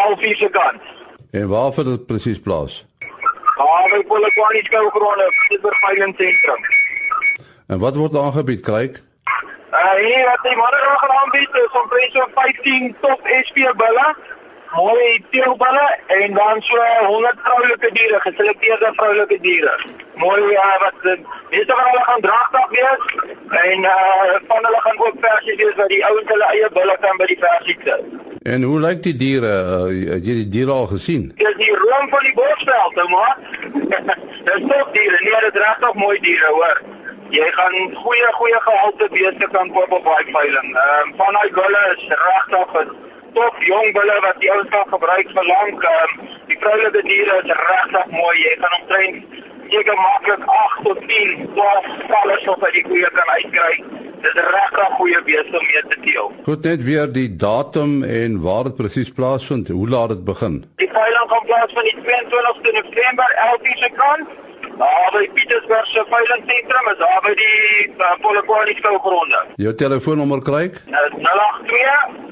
11 0.00 0.24
uur 0.30 0.40
se 0.40 0.48
kant. 0.56 0.88
En 1.38 1.46
waar 1.52 1.70
vind 1.76 1.86
dit 1.92 2.06
presies 2.10 2.40
plaas? 2.42 2.80
Daar 3.60 3.86
by 3.92 4.00
Polokwane 4.10 4.64
skougronde, 4.66 5.28
die 5.52 5.60
veiling 5.84 6.16
sentrum. 6.18 6.66
En 7.68 7.78
wat 7.84 8.00
word 8.00 8.18
aangebied, 8.18 8.64
Craig? 8.66 8.98
Uh, 9.70 9.94
hier 10.02 10.26
wat 10.26 10.42
die 10.42 10.56
manne 10.58 10.82
gaan 11.04 11.14
aanbied 11.20 11.62
is 11.62 11.78
omtrent 11.78 12.18
so 12.18 12.26
15 12.34 12.90
top 13.06 13.30
SP 13.44 13.70
bulle 13.84 14.08
mooi 14.76 15.24
teelballe 15.30 15.98
en 16.06 16.34
dan 16.34 16.62
so 16.62 16.76
100 17.06 17.34
vroulike 17.36 17.90
diere, 17.92 18.20
geselekteerde 18.20 18.90
vroulike 18.92 19.38
diere. 19.40 19.74
Mooi 20.14 20.52
ja, 20.52 20.68
wat 20.80 21.02
meeste 21.50 21.74
van 21.74 21.84
hulle 21.84 22.04
gaan 22.04 22.20
draagdag 22.20 22.68
wees 22.68 23.04
en 23.64 23.78
uh 23.84 24.36
van 24.48 24.64
hulle 24.64 24.80
gaan 24.80 24.98
ook 25.06 25.14
versies 25.20 25.54
wees 25.62 25.74
wat 25.74 25.88
die 25.88 26.04
ouens 26.06 26.30
hulle 26.32 26.48
eie 26.52 26.70
bulle 26.72 26.96
kan 27.00 27.16
by 27.16 27.26
die 27.32 27.38
versies 27.40 27.80
sit. 27.84 28.04
En 28.42 28.62
hoe 28.62 28.80
lyk 28.80 29.02
die 29.02 29.16
diere? 29.16 29.54
Uh, 29.76 30.12
het 30.12 30.26
jy 30.26 30.36
die 30.42 30.48
diere 30.48 30.72
al 30.72 30.86
gesien? 30.92 31.32
Dis 31.40 31.56
die 31.56 31.74
room 31.74 32.06
van 32.12 32.22
die 32.24 32.34
bosveld, 32.34 33.00
ou 33.02 33.08
maar. 33.12 33.34
Dis 34.48 34.62
top 34.70 34.94
diere, 34.94 35.18
nee, 35.24 35.40
dit 35.44 35.58
regtig 35.64 35.98
mooi 36.04 36.14
diere, 36.24 36.52
hoor. 36.56 36.80
Jy 37.34 37.48
gaan 37.56 37.74
goeie 37.94 38.30
goeie 38.38 38.60
gehalte 38.68 39.08
beeste 39.12 39.48
kan 39.52 39.68
koop 39.74 39.92
op 39.92 40.04
baie 40.04 40.24
veiling. 40.32 40.70
Ehm 40.84 41.10
um, 41.10 41.12
van 41.20 41.36
daai 41.36 41.50
bulle 41.60 41.82
is 41.96 42.08
regtig 42.22 42.96
top 43.38 43.62
jong 43.70 43.92
bulle 43.96 44.16
wat 44.26 44.40
die 44.42 44.50
ouens 44.52 44.70
kan 44.74 44.86
gebruik 44.94 45.28
vir 45.36 45.46
lank. 45.52 45.84
Um, 45.92 46.14
die 46.50 46.58
vroulike 46.62 47.02
diere 47.10 47.36
is 47.42 47.52
regtig 47.60 48.10
mooi. 48.14 48.34
Jy 48.42 48.54
kan 48.62 48.74
omtrent 48.80 49.38
seker 49.68 50.00
maklik 50.00 50.44
8 50.56 50.84
tot 50.86 51.00
10, 51.12 51.46
12 51.54 51.88
valle 52.10 52.38
so 52.44 52.56
vir 52.64 52.74
die 52.76 52.84
koeie 52.88 53.10
kan 53.18 53.32
uitkry. 53.36 53.72
Dit 54.24 54.40
is 54.42 54.48
regtig 54.56 54.96
goeie 54.98 55.20
beeste 55.28 55.60
om 55.60 55.66
mee 55.70 55.82
te 55.92 56.00
teel. 56.06 56.32
Goed 56.48 56.66
net 56.70 56.84
weer 56.88 57.12
die 57.20 57.28
datum 57.44 57.94
en 58.20 58.40
waar 58.46 58.66
dit 58.70 58.78
presies 58.80 59.12
plaasvind. 59.20 59.70
Hoe 59.78 59.88
laat 59.94 60.14
dit 60.16 60.24
begin? 60.32 60.60
Die 60.82 60.90
veiling 60.96 61.32
gaan 61.34 61.48
plaasvind 61.52 61.90
die 61.92 61.98
22ste 62.10 62.76
November 62.80 63.34
11:00 63.46 63.82
se 63.84 63.90
kant. 64.02 64.36
Daar 64.78 65.10
by 65.14 65.24
Pietersburg 65.34 65.86
se 65.90 66.04
veiling 66.10 66.42
sentrum 66.50 66.90
is 66.92 66.98
daar 67.04 67.20
by 67.26 67.34
die 67.38 67.90
uh, 67.98 68.14
Polokwane 68.22 68.74
skougronde. 68.78 69.44
Jou 69.66 69.74
telefoonnommer 69.84 70.42
kry 70.50 70.64
ek? 70.70 70.82
082 70.90 72.27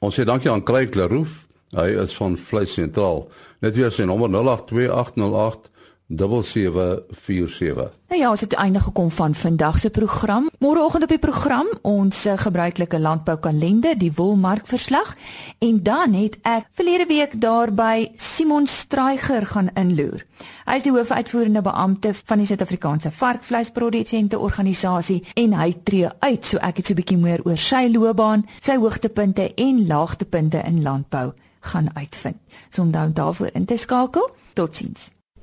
Ons 0.00 0.14
sê 0.16 0.24
dankie 0.24 0.50
aan 0.50 0.64
Craig 0.64 0.94
Leroux. 0.94 1.32
Hy 1.76 1.88
is 2.02 2.14
van 2.16 2.36
Vleis 2.38 2.72
Sentraal. 2.74 3.28
Net 3.62 3.76
weer 3.78 3.92
sy 3.94 4.06
nommer 4.08 4.30
082808 4.32 5.70
7747. 6.10 7.98
Nou 8.08 8.20
ja, 8.20 8.30
ons 8.30 8.40
het 8.40 8.52
einde 8.52 8.80
gekom 8.80 9.10
van 9.10 9.34
vandag 9.34 9.78
se 9.78 9.90
program. 9.90 10.50
Môreoggend 10.58 11.02
op 11.02 11.08
die 11.08 11.18
program 11.18 11.66
ons 11.82 12.24
eh, 12.24 12.38
gebruikelike 12.38 12.98
landboukalender, 12.98 13.98
die 13.98 14.12
wolmarkverslag 14.14 15.16
en 15.58 15.82
dan 15.82 16.12
het 16.18 16.38
ek 16.42 16.66
verlede 16.74 17.06
week 17.06 17.40
daar 17.40 17.70
by 17.74 18.10
Simon 18.16 18.66
Straiger 18.66 19.46
gaan 19.46 19.70
inloer. 19.74 20.26
Hy 20.66 20.74
is 20.80 20.82
die 20.88 20.92
hoofuitvoerende 20.92 21.62
beampte 21.62 22.14
van 22.14 22.42
die 22.42 22.46
Suid-Afrikaanse 22.50 23.10
Varkvleisprodusente 23.14 24.38
Organisasie 24.38 25.22
en 25.34 25.54
hy 25.54 25.70
tree 25.84 26.10
uit, 26.18 26.46
so 26.46 26.58
ek 26.58 26.82
het 26.82 26.86
so 26.86 26.92
'n 26.92 27.00
bietjie 27.02 27.18
meer 27.18 27.40
oor 27.44 27.58
sy 27.58 27.86
loopbaan, 27.92 28.46
sy 28.58 28.76
hoogtepunte 28.76 29.54
en 29.54 29.86
laagtepunte 29.86 30.62
in 30.66 30.82
landbou 30.82 31.32
gaan 31.60 31.96
uitvind. 31.96 32.36
So 32.68 32.82
om 32.82 32.90
dan 32.90 33.12
daarvoor 33.12 33.50
in 33.52 33.64
te 33.64 33.76
skakel. 33.76 34.30
Totsiens. 34.54 35.19